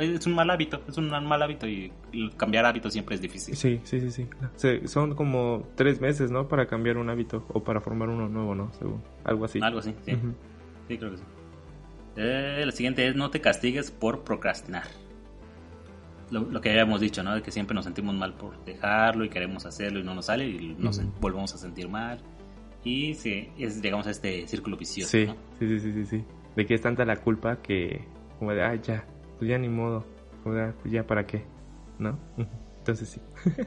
Es 0.00 0.26
un 0.26 0.34
mal 0.34 0.48
hábito, 0.50 0.80
es 0.88 0.96
un 0.96 1.08
mal 1.08 1.42
hábito 1.42 1.66
y 1.66 1.92
cambiar 2.36 2.66
hábitos 2.66 2.92
siempre 2.92 3.16
es 3.16 3.20
difícil. 3.20 3.56
Sí, 3.56 3.80
sí, 3.84 4.00
sí, 4.10 4.28
sí. 4.56 4.88
son 4.88 5.14
como 5.14 5.66
tres 5.74 6.00
meses, 6.00 6.30
¿no? 6.30 6.48
Para 6.48 6.66
cambiar 6.66 6.98
un 6.98 7.10
hábito 7.10 7.44
o 7.52 7.62
para 7.64 7.80
formar 7.80 8.08
uno 8.08 8.28
nuevo, 8.28 8.54
¿no? 8.54 8.72
Según, 8.74 9.02
algo 9.24 9.44
así. 9.44 9.60
Algo 9.62 9.80
así, 9.80 9.94
sí. 10.04 10.12
Sí, 10.88 10.98
creo 10.98 11.10
que 11.10 11.16
sí. 11.16 11.24
Eh, 12.16 12.62
lo 12.64 12.72
siguiente 12.72 13.06
es 13.06 13.16
no 13.16 13.30
te 13.30 13.40
castigues 13.40 13.90
por 13.90 14.22
procrastinar. 14.22 14.84
Lo, 16.30 16.62
que 16.62 16.70
habíamos 16.70 17.02
dicho, 17.02 17.22
¿no? 17.22 17.34
De 17.34 17.42
que 17.42 17.50
siempre 17.50 17.74
nos 17.74 17.84
sentimos 17.84 18.14
mal 18.14 18.32
por 18.32 18.64
dejarlo 18.64 19.24
y 19.24 19.28
queremos 19.28 19.66
hacerlo 19.66 20.00
y 20.00 20.02
no 20.02 20.14
nos 20.14 20.26
sale 20.26 20.46
y 20.46 20.74
nos 20.78 21.02
volvemos 21.20 21.54
a 21.54 21.58
sentir 21.58 21.88
mal. 21.88 22.20
Y 22.84 23.14
sí, 23.14 23.50
es, 23.58 23.82
llegamos 23.82 24.06
a 24.06 24.10
este 24.10 24.46
círculo 24.48 24.78
vicioso. 24.78 25.10
Sí, 25.10 25.26
sí, 25.58 25.78
sí, 25.78 25.92
sí, 25.92 26.06
sí. 26.06 26.24
De 26.56 26.64
que 26.64 26.74
es 26.74 26.80
tanta 26.80 27.04
la 27.04 27.16
culpa 27.16 27.60
que, 27.60 28.06
como 28.38 28.52
de, 28.52 28.62
ay, 28.62 28.80
ya, 28.82 29.04
pues 29.38 29.48
ya 29.48 29.58
ni 29.58 29.68
modo. 29.68 30.04
O 30.44 30.52
sea, 30.52 30.74
pues 30.80 30.92
ya 30.92 31.06
para 31.06 31.26
qué, 31.26 31.44
¿no? 31.98 32.18
Entonces 32.78 33.08
sí. 33.08 33.20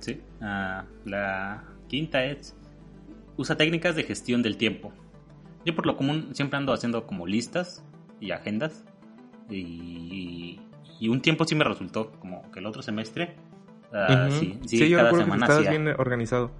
sí. 0.00 0.20
Ah, 0.40 0.84
la 1.04 1.64
quinta 1.88 2.24
es, 2.24 2.56
usa 3.36 3.56
técnicas 3.56 3.96
de 3.96 4.04
gestión 4.04 4.42
del 4.42 4.56
tiempo. 4.56 4.92
Yo 5.64 5.74
por 5.74 5.86
lo 5.86 5.96
común 5.96 6.30
siempre 6.34 6.58
ando 6.58 6.72
haciendo 6.72 7.06
como 7.06 7.26
listas 7.26 7.84
y 8.20 8.30
agendas. 8.32 8.84
Y, 9.50 10.60
un 11.02 11.20
tiempo 11.20 11.44
sí 11.44 11.54
me 11.54 11.64
resultó, 11.64 12.12
como 12.12 12.50
que 12.50 12.60
el 12.60 12.66
otro 12.66 12.82
semestre. 12.82 13.36
Uh, 13.92 14.30
sí, 14.30 14.58
sí, 14.64 14.88
yo 14.88 14.96
cada 14.98 15.10
semana 15.10 15.46
que 15.46 15.52
estabas 15.52 15.70
bien 15.70 15.88
organizado. 15.98 16.50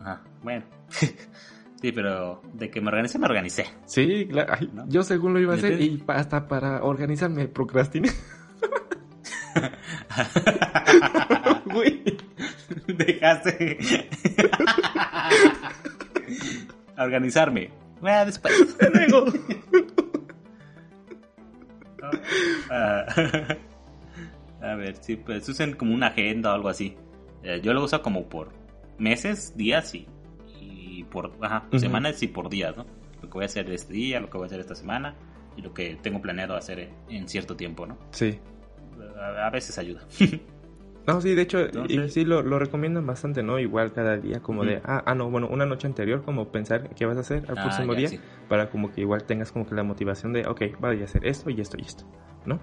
Ajá, 0.00 0.22
bueno. 0.42 0.64
sí, 1.80 1.92
pero 1.92 2.42
de 2.54 2.70
que 2.70 2.80
me 2.80 2.88
organicé, 2.88 3.18
me 3.18 3.26
organicé. 3.26 3.66
Sí, 3.86 4.26
claro. 4.30 4.54
Yo 4.88 5.02
según 5.02 5.34
lo 5.34 5.40
iba 5.40 5.54
a 5.54 5.56
hacer 5.56 5.80
y 5.80 6.02
hasta 6.08 6.48
para 6.48 6.82
organizarme 6.82 7.48
procrastiné. 7.48 8.10
Dejaste. 12.86 13.78
organizarme. 16.98 17.70
Bueno, 18.00 18.26
después. 18.26 18.54
Ah, 22.70 23.04
a 24.62 24.74
ver, 24.76 24.96
sí, 25.00 25.16
pues 25.16 25.48
usen 25.48 25.74
como 25.74 25.94
una 25.94 26.08
agenda 26.08 26.52
o 26.52 26.54
algo 26.54 26.68
así. 26.68 26.96
Eh, 27.42 27.60
yo 27.62 27.72
lo 27.72 27.82
uso 27.84 28.02
como 28.02 28.28
por 28.28 28.52
meses, 28.98 29.56
días 29.56 29.94
y 29.94 30.06
por 31.10 31.32
ajá, 31.40 31.66
semanas 31.76 32.22
y 32.22 32.28
por 32.28 32.48
días, 32.48 32.76
¿no? 32.76 32.86
Lo 33.22 33.28
que 33.28 33.34
voy 33.34 33.42
a 33.42 33.46
hacer 33.46 33.70
este 33.70 33.92
día, 33.92 34.20
lo 34.20 34.30
que 34.30 34.38
voy 34.38 34.44
a 34.44 34.46
hacer 34.46 34.60
esta 34.60 34.74
semana 34.74 35.14
y 35.56 35.62
lo 35.62 35.74
que 35.74 35.96
tengo 36.00 36.22
planeado 36.22 36.56
hacer 36.56 36.90
en, 37.08 37.28
cierto 37.28 37.56
tiempo, 37.56 37.86
¿no? 37.86 37.98
Sí. 38.10 38.38
A, 39.18 39.50
veces 39.50 39.78
ayuda. 39.78 40.02
No, 41.06 41.22
sí, 41.22 41.34
de 41.34 41.40
hecho, 41.40 41.66
y 41.88 42.06
sí 42.10 42.26
lo, 42.26 42.42
lo, 42.42 42.58
recomiendan 42.58 43.06
bastante, 43.06 43.42
¿no? 43.42 43.58
Igual 43.58 43.94
cada 43.94 44.18
día, 44.18 44.40
como 44.40 44.62
de, 44.62 44.82
ah, 44.84 45.02
ah, 45.06 45.14
no, 45.14 45.30
bueno, 45.30 45.48
una 45.50 45.64
noche 45.64 45.86
anterior, 45.86 46.22
como 46.22 46.52
pensar 46.52 46.90
qué 46.94 47.06
vas 47.06 47.16
a 47.16 47.20
hacer 47.20 47.46
al 47.48 47.56
ah, 47.56 47.62
próximo 47.62 47.94
día, 47.94 48.10
para 48.46 48.68
como 48.68 48.92
que 48.92 49.00
igual 49.00 49.24
tengas 49.24 49.50
como 49.50 49.66
que 49.66 49.74
la 49.74 49.82
motivación 49.82 50.34
de, 50.34 50.46
ok, 50.46 50.78
voy 50.78 51.00
a 51.00 51.04
hacer 51.04 51.26
esto 51.26 51.48
y 51.48 51.62
esto 51.62 51.78
y 51.78 51.80
esto, 51.86 52.04
¿no? 52.44 52.60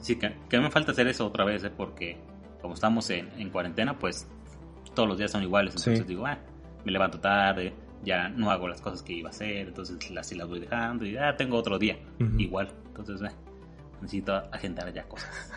Sí, 0.00 0.14
que, 0.14 0.36
que 0.48 0.60
me 0.60 0.70
falta 0.70 0.92
hacer 0.92 1.08
eso 1.08 1.26
otra 1.26 1.44
vez, 1.44 1.64
¿eh? 1.64 1.72
Porque 1.76 2.16
como 2.62 2.74
estamos 2.74 3.10
en, 3.10 3.30
en 3.36 3.50
cuarentena, 3.50 3.98
pues 3.98 4.28
todos 4.94 5.08
los 5.08 5.18
días 5.18 5.32
son 5.32 5.42
iguales, 5.42 5.74
entonces 5.74 6.06
digo, 6.06 6.24
ah, 6.24 6.38
me 6.86 6.92
levanto 6.92 7.18
tarde, 7.18 7.74
ya 8.04 8.28
no 8.28 8.50
hago 8.50 8.68
las 8.68 8.80
cosas 8.80 9.02
que 9.02 9.12
iba 9.12 9.28
a 9.28 9.32
hacer, 9.32 9.66
entonces 9.66 10.10
las, 10.12 10.32
las 10.32 10.48
voy 10.48 10.60
dejando 10.60 11.04
y 11.04 11.12
ya 11.12 11.36
tengo 11.36 11.56
otro 11.56 11.78
día, 11.80 11.98
igual, 12.38 12.68
entonces 12.86 13.20
eh, 13.20 13.34
necesito 14.00 14.36
agendar 14.52 14.92
ya 14.94 15.02
cosas. 15.08 15.52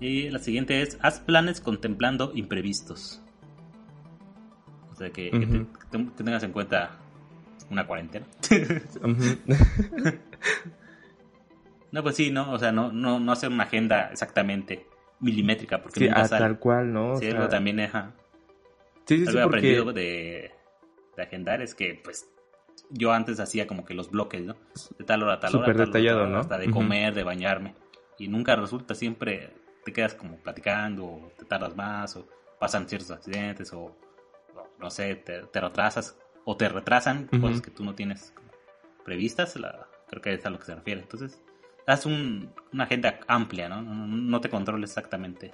Y 0.00 0.30
la 0.30 0.38
siguiente 0.38 0.82
es, 0.82 0.98
haz 1.02 1.18
planes 1.20 1.60
contemplando 1.60 2.32
imprevistos. 2.34 3.22
O 4.92 4.96
sea, 4.96 5.10
que, 5.10 5.66
tengas 6.16 6.42
en 6.42 6.52
cuenta 6.52 6.90
una 7.70 7.86
cuarentena. 7.86 8.26
no, 11.92 12.02
pues 12.02 12.16
sí, 12.16 12.30
no, 12.30 12.52
o 12.52 12.58
sea, 12.58 12.70
no, 12.70 12.92
no, 12.92 13.18
no 13.18 13.32
hacer 13.32 13.48
una 13.50 13.64
agenda 13.64 14.10
exactamente 14.12 14.86
milimétrica, 15.20 15.82
porque 15.82 16.00
sí, 16.00 16.06
nunca 16.06 16.28
tal 16.28 16.58
cual, 16.58 16.92
¿no? 16.92 17.16
Sí, 17.16 17.30
también 17.50 17.80
es... 17.80 17.90
Sí, 19.06 19.24
sí, 19.24 19.32
sí, 19.32 19.38
aprendido 19.38 19.92
de, 19.92 20.52
de 21.16 21.22
agendar 21.22 21.62
es 21.62 21.74
que, 21.74 22.00
pues, 22.02 22.28
yo 22.90 23.12
antes 23.12 23.40
hacía 23.40 23.66
como 23.66 23.84
que 23.84 23.94
los 23.94 24.10
bloques, 24.10 24.42
¿no? 24.42 24.56
De 24.98 25.04
tal 25.04 25.22
hora 25.22 25.34
a 25.34 25.40
tal 25.40 25.56
hora. 25.56 25.66
Súper 25.66 25.86
detallado, 25.86 26.26
¿no? 26.26 26.38
Hasta 26.38 26.58
de 26.58 26.70
comer, 26.70 27.14
de 27.14 27.24
bañarme. 27.24 27.74
Y 28.18 28.28
nunca 28.28 28.56
resulta, 28.56 28.94
siempre 28.94 29.50
te 29.84 29.92
quedas 29.92 30.14
como 30.14 30.36
platicando, 30.38 31.04
o 31.04 31.32
te 31.38 31.44
tardas 31.44 31.76
más, 31.76 32.16
o 32.16 32.26
pasan 32.58 32.88
ciertos 32.88 33.10
accidentes, 33.10 33.72
o 33.72 33.96
no 34.78 34.90
sé, 34.90 35.14
te, 35.16 35.60
retrasas, 35.60 36.18
o 36.44 36.56
te 36.56 36.68
retrasan 36.68 37.26
cosas 37.26 37.60
que 37.60 37.70
tú 37.70 37.84
no 37.84 37.94
tienes 37.94 38.34
previstas, 39.04 39.56
la, 39.56 39.86
creo 40.08 40.22
que 40.22 40.34
es 40.34 40.46
a 40.46 40.50
lo 40.50 40.58
que 40.58 40.66
se 40.66 40.74
refiere. 40.74 41.00
Entonces, 41.00 41.42
haz 41.86 42.06
un, 42.06 42.52
una 42.72 42.84
agenda 42.84 43.20
amplia, 43.26 43.68
¿no? 43.68 43.82
¿no? 43.82 44.40
te 44.40 44.48
controles 44.48 44.90
exactamente 44.90 45.52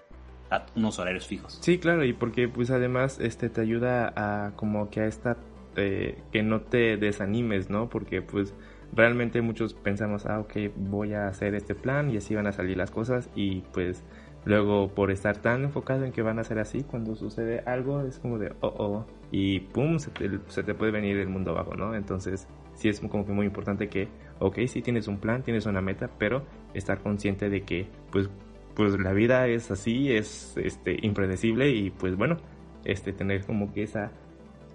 a 0.50 0.66
unos 0.76 0.98
horarios 0.98 1.26
fijos. 1.26 1.58
Sí, 1.60 1.78
claro, 1.78 2.04
y 2.04 2.12
porque 2.12 2.48
pues 2.48 2.70
además 2.70 3.18
este 3.20 3.48
te 3.48 3.60
ayuda 3.60 4.12
a 4.16 4.52
como 4.56 4.90
que 4.90 5.00
a 5.00 5.06
esta 5.06 5.36
eh, 5.76 6.18
que 6.32 6.42
no 6.42 6.62
te 6.62 6.96
desanimes, 6.96 7.70
¿no? 7.70 7.88
Porque 7.88 8.22
pues 8.22 8.54
realmente 8.92 9.40
muchos 9.40 9.74
pensamos, 9.74 10.26
ah, 10.26 10.40
ok, 10.40 10.72
voy 10.76 11.14
a 11.14 11.28
hacer 11.28 11.54
este 11.54 11.74
plan 11.74 12.10
y 12.10 12.16
así 12.16 12.34
van 12.34 12.46
a 12.46 12.52
salir 12.52 12.76
las 12.76 12.90
cosas 12.90 13.30
y 13.34 13.60
pues 13.72 14.02
luego 14.44 14.88
por 14.88 15.10
estar 15.10 15.36
tan 15.36 15.64
enfocado 15.64 16.04
en 16.04 16.12
que 16.12 16.22
van 16.22 16.38
a 16.38 16.44
ser 16.44 16.58
así, 16.58 16.82
cuando 16.82 17.14
sucede 17.14 17.62
algo 17.66 18.02
es 18.02 18.18
como 18.18 18.38
de, 18.38 18.52
oh, 18.60 18.74
oh, 18.78 19.06
y 19.30 19.60
pum, 19.60 19.98
se 19.98 20.10
te, 20.10 20.74
puede 20.74 20.90
venir 20.90 21.16
el 21.18 21.28
mundo 21.28 21.52
abajo, 21.52 21.74
¿no? 21.76 21.94
Entonces 21.94 22.48
sí 22.74 22.88
es 22.88 23.00
como 23.00 23.26
que 23.26 23.32
muy 23.32 23.46
importante 23.46 23.88
que, 23.88 24.08
ok, 24.38 24.58
sí 24.66 24.82
tienes 24.82 25.08
un 25.08 25.18
plan, 25.18 25.42
tienes 25.42 25.66
una 25.66 25.80
meta, 25.80 26.10
pero 26.18 26.44
estar 26.74 27.00
consciente 27.00 27.50
de 27.50 27.62
que 27.62 27.86
pues, 28.10 28.28
pues 28.80 28.98
la 28.98 29.12
vida 29.12 29.46
es 29.46 29.70
así, 29.70 30.10
es 30.10 30.56
este, 30.56 30.96
impredecible 31.02 31.68
y 31.68 31.90
pues 31.90 32.16
bueno, 32.16 32.38
este, 32.86 33.12
tener 33.12 33.44
como 33.44 33.74
que 33.74 33.82
esa 33.82 34.10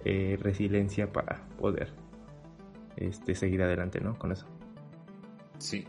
eh, 0.04 0.38
resiliencia 0.40 1.12
para 1.12 1.42
poder 1.58 1.90
este, 2.98 3.34
seguir 3.34 3.64
adelante, 3.64 4.00
¿no? 4.02 4.16
Con 4.20 4.32
eso. 4.32 4.46
Sí. 5.58 5.88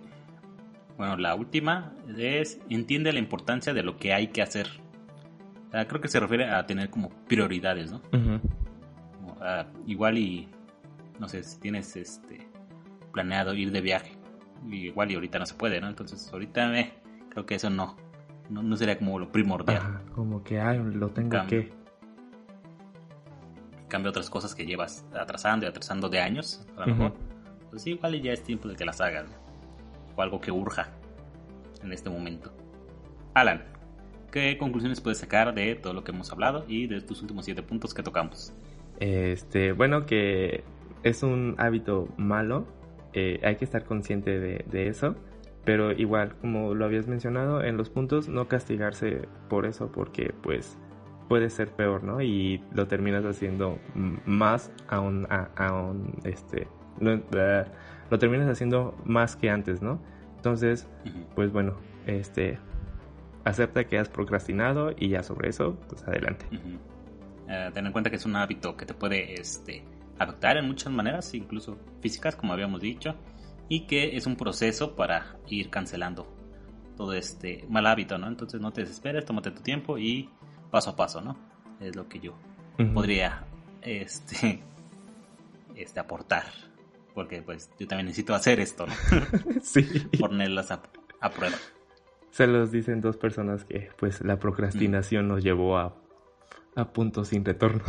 Bueno, 0.96 1.18
la 1.18 1.34
última 1.34 1.92
es 2.16 2.58
entiende 2.70 3.12
la 3.12 3.18
importancia 3.18 3.74
de 3.74 3.82
lo 3.82 3.98
que 3.98 4.14
hay 4.14 4.28
que 4.28 4.40
hacer. 4.40 4.66
creo 5.70 6.00
que 6.00 6.08
se 6.08 6.18
refiere 6.18 6.48
a 6.48 6.64
tener 6.64 6.88
como 6.88 7.10
prioridades, 7.28 7.92
¿no? 7.92 8.00
igual 9.86 10.16
y 10.16 10.48
no 11.20 11.28
sé 11.28 11.42
si 11.42 11.60
tienes 11.60 11.94
este 11.96 12.48
planeado 13.12 13.52
ir 13.52 13.72
de 13.72 13.82
viaje, 13.82 14.12
igual 14.70 15.10
y 15.10 15.16
ahorita 15.16 15.38
no 15.38 15.44
se 15.44 15.54
puede, 15.54 15.82
¿no? 15.82 15.88
Entonces 15.88 16.32
ahorita 16.32 16.80
eh, 16.80 16.94
creo 17.28 17.44
que 17.44 17.56
eso 17.56 17.68
no, 17.68 17.96
no, 18.48 18.76
sería 18.76 18.98
como 18.98 19.18
lo 19.18 19.30
primordial. 19.30 20.02
como 20.14 20.42
que 20.42 20.60
ay, 20.60 20.78
lo 20.78 21.10
tengo 21.10 21.46
que 21.46 21.70
cambia 23.88 24.10
otras 24.10 24.30
cosas 24.30 24.54
que 24.54 24.66
llevas 24.66 25.06
atrasando 25.14 25.66
y 25.66 25.68
atrasando 25.68 26.08
de 26.08 26.20
años, 26.20 26.66
a 26.76 26.86
lo 26.86 26.94
mejor, 26.94 27.12
pues 27.70 27.86
igual 27.86 28.20
ya 28.20 28.32
es 28.32 28.42
tiempo 28.42 28.68
de 28.68 28.76
que 28.76 28.84
las 28.84 29.00
hagas, 29.00 29.26
o 30.16 30.22
algo 30.22 30.40
que 30.40 30.50
urja 30.50 30.88
en 31.82 31.92
este 31.92 32.10
momento. 32.10 32.52
Alan, 33.34 33.64
¿qué 34.30 34.56
conclusiones 34.58 35.00
puedes 35.00 35.18
sacar 35.18 35.54
de 35.54 35.74
todo 35.76 35.92
lo 35.92 36.04
que 36.04 36.12
hemos 36.12 36.30
hablado 36.32 36.64
y 36.68 36.86
de 36.86 37.00
tus 37.00 37.22
últimos 37.22 37.44
siete 37.44 37.62
puntos 37.62 37.94
que 37.94 38.02
tocamos? 38.02 38.52
Este, 38.98 39.72
bueno, 39.72 40.06
que 40.06 40.64
es 41.02 41.22
un 41.22 41.54
hábito 41.58 42.08
malo, 42.16 42.66
eh, 43.12 43.40
hay 43.44 43.56
que 43.56 43.64
estar 43.64 43.84
consciente 43.84 44.38
de, 44.38 44.64
de 44.70 44.88
eso, 44.88 45.16
pero 45.66 45.90
igual, 45.90 46.36
como 46.40 46.74
lo 46.74 46.84
habías 46.84 47.08
mencionado, 47.08 47.62
en 47.62 47.76
los 47.76 47.90
puntos 47.90 48.28
no 48.28 48.46
castigarse 48.46 49.28
por 49.50 49.66
eso, 49.66 49.90
porque 49.90 50.32
pues 50.42 50.78
puede 51.28 51.50
ser 51.50 51.72
peor, 51.72 52.04
¿no? 52.04 52.22
Y 52.22 52.62
lo 52.72 52.86
terminas 52.86 53.24
haciendo 53.24 53.78
más 54.24 54.70
aún, 54.88 55.26
aún 55.56 56.14
este, 56.22 56.68
eh, 57.00 57.64
lo 58.10 58.18
terminas 58.18 58.48
haciendo 58.48 58.96
más 59.04 59.34
que 59.34 59.50
antes, 59.50 59.82
¿no? 59.82 60.00
Entonces, 60.36 60.86
pues 61.34 61.52
bueno, 61.52 61.74
este, 62.06 62.60
acepta 63.44 63.84
que 63.88 63.98
has 63.98 64.08
procrastinado 64.08 64.92
y 64.96 65.08
ya 65.08 65.24
sobre 65.24 65.48
eso, 65.48 65.76
pues 65.88 66.06
adelante. 66.06 66.46
Eh, 67.48 67.70
ten 67.74 67.86
en 67.86 67.92
cuenta 67.92 68.08
que 68.08 68.16
es 68.16 68.24
un 68.24 68.36
hábito 68.36 68.76
que 68.76 68.86
te 68.86 68.94
puede 68.94 69.34
este, 69.34 69.82
afectar 70.16 70.56
en 70.58 70.66
muchas 70.68 70.92
maneras, 70.92 71.34
incluso 71.34 71.76
físicas, 72.00 72.36
como 72.36 72.52
habíamos 72.52 72.80
dicho, 72.80 73.16
y 73.68 73.86
que 73.86 74.16
es 74.16 74.26
un 74.26 74.36
proceso 74.36 74.94
para 74.94 75.36
ir 75.48 75.70
cancelando 75.70 76.26
todo 76.96 77.12
este 77.12 77.64
mal 77.68 77.86
hábito, 77.86 78.18
¿no? 78.18 78.28
Entonces 78.28 78.60
no 78.60 78.72
te 78.72 78.82
desesperes, 78.82 79.24
tómate 79.24 79.50
tu 79.50 79.62
tiempo 79.62 79.98
y 79.98 80.30
paso 80.70 80.90
a 80.90 80.96
paso, 80.96 81.20
¿no? 81.20 81.36
Es 81.80 81.94
lo 81.94 82.08
que 82.08 82.20
yo 82.20 82.34
podría 82.94 83.44
este, 83.82 84.60
este 85.74 86.00
aportar. 86.00 86.44
Porque 87.14 87.40
pues 87.42 87.70
yo 87.78 87.86
también 87.86 88.06
necesito 88.06 88.34
hacer 88.34 88.60
esto, 88.60 88.86
¿no? 88.86 88.92
sí. 89.62 89.82
Ponerlas 90.18 90.70
a, 90.70 90.82
prueba. 91.30 91.56
Se 92.30 92.46
los 92.46 92.70
dicen 92.70 93.00
dos 93.00 93.16
personas 93.16 93.64
que 93.64 93.88
pues 93.98 94.20
la 94.20 94.38
procrastinación 94.38 95.26
nos 95.26 95.42
llevó 95.42 95.78
a, 95.78 95.96
a 96.74 96.92
puntos 96.92 97.28
sin 97.28 97.44
retorno. 97.44 97.82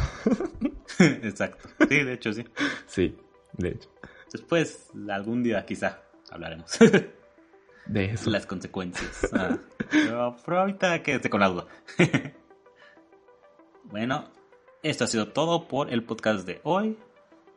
Exacto. 0.99 1.69
Sí, 1.89 2.03
de 2.03 2.13
hecho 2.13 2.33
sí. 2.33 2.45
Sí, 2.85 3.17
de 3.53 3.69
hecho. 3.69 3.89
Después, 4.31 4.89
algún 5.09 5.43
día 5.43 5.65
quizá 5.65 6.01
hablaremos. 6.29 6.77
De 7.87 8.05
eso. 8.05 8.29
Las 8.29 8.45
consecuencias. 8.45 9.29
Ah, 9.33 9.57
pero, 9.89 10.35
pero, 10.45 10.59
ahorita 10.59 11.01
quédate 11.01 11.29
con 11.29 11.39
la 11.39 11.49
duda. 11.49 11.65
Bueno, 13.89 14.25
esto 14.83 15.05
ha 15.05 15.07
sido 15.07 15.29
todo 15.29 15.69
por 15.69 15.93
el 15.93 16.03
podcast 16.03 16.45
de 16.45 16.59
hoy. 16.63 16.97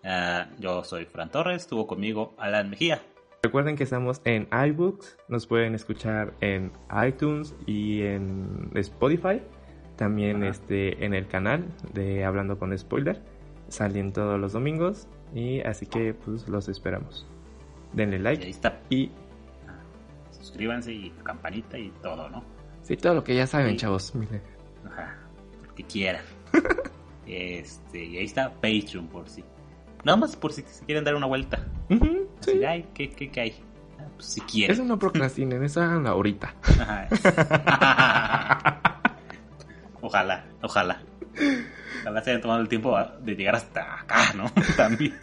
Ah, 0.04 0.48
yo 0.60 0.84
soy 0.84 1.04
Fran 1.06 1.28
Torres, 1.28 1.62
estuvo 1.62 1.88
conmigo 1.88 2.34
Alan 2.38 2.70
Mejía. 2.70 3.02
Recuerden 3.42 3.74
que 3.74 3.82
estamos 3.82 4.20
en 4.24 4.46
iBooks, 4.52 5.18
nos 5.28 5.48
pueden 5.48 5.74
escuchar 5.74 6.34
en 6.40 6.70
iTunes 7.04 7.56
y 7.66 8.02
en 8.02 8.70
Spotify. 8.74 9.42
También 9.96 10.44
este, 10.44 11.04
en 11.04 11.14
el 11.14 11.26
canal 11.26 11.66
de 11.92 12.24
Hablando 12.24 12.58
con 12.58 12.76
Spoiler. 12.78 13.20
Salen 13.70 14.12
todos 14.12 14.38
los 14.38 14.52
domingos 14.52 15.08
y 15.34 15.60
así 15.62 15.86
que 15.86 16.12
pues 16.12 16.46
los 16.46 16.68
esperamos. 16.68 17.26
Denle 17.94 18.18
like 18.18 18.42
y, 18.42 18.46
ahí 18.46 18.50
está. 18.50 18.80
y... 18.90 19.10
Suscríbanse 20.30 20.92
y 20.92 21.10
campanita 21.22 21.78
y 21.78 21.90
todo, 22.02 22.28
¿no? 22.28 22.44
Sí, 22.82 22.96
todo 22.96 23.14
lo 23.14 23.24
que 23.24 23.34
ya 23.34 23.46
saben, 23.46 23.76
chavos. 23.76 24.12
Ajá 24.84 25.20
que 25.74 25.84
quieran. 25.84 26.22
este, 27.26 28.04
y 28.04 28.18
ahí 28.18 28.24
está 28.24 28.52
Patreon 28.52 29.08
por 29.08 29.28
si. 29.28 29.44
Nada 30.04 30.16
más 30.16 30.36
por 30.36 30.52
si 30.52 30.62
quieren 30.86 31.04
dar 31.04 31.14
una 31.14 31.26
vuelta. 31.26 31.66
ay, 32.66 32.86
¿qué, 32.94 33.10
qué, 33.10 33.30
qué 33.30 33.40
hay? 33.40 33.54
Ah, 33.98 34.06
pues 34.14 34.28
si 34.28 34.40
quieren. 34.42 34.74
Eso 34.74 34.84
no 34.84 34.98
procrastinen, 34.98 35.62
esa 35.62 35.94
ahorita. 35.94 36.54
ojalá, 40.00 40.46
ojalá. 40.62 41.02
Ojalá 42.00 42.22
se 42.22 42.30
hayan 42.30 42.42
tomado 42.42 42.60
el 42.60 42.68
tiempo 42.68 42.96
de 43.20 43.34
llegar 43.34 43.56
hasta 43.56 44.00
acá, 44.00 44.32
¿no? 44.34 44.50
También. 44.76 45.18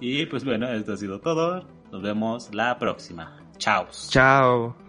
Y 0.00 0.26
pues 0.26 0.44
bueno, 0.44 0.68
esto 0.68 0.92
ha 0.92 0.96
sido 0.96 1.20
todo. 1.20 1.66
Nos 1.90 2.02
vemos 2.02 2.54
la 2.54 2.78
próxima. 2.78 3.36
Chao. 3.58 3.86
Chao. 4.08 4.83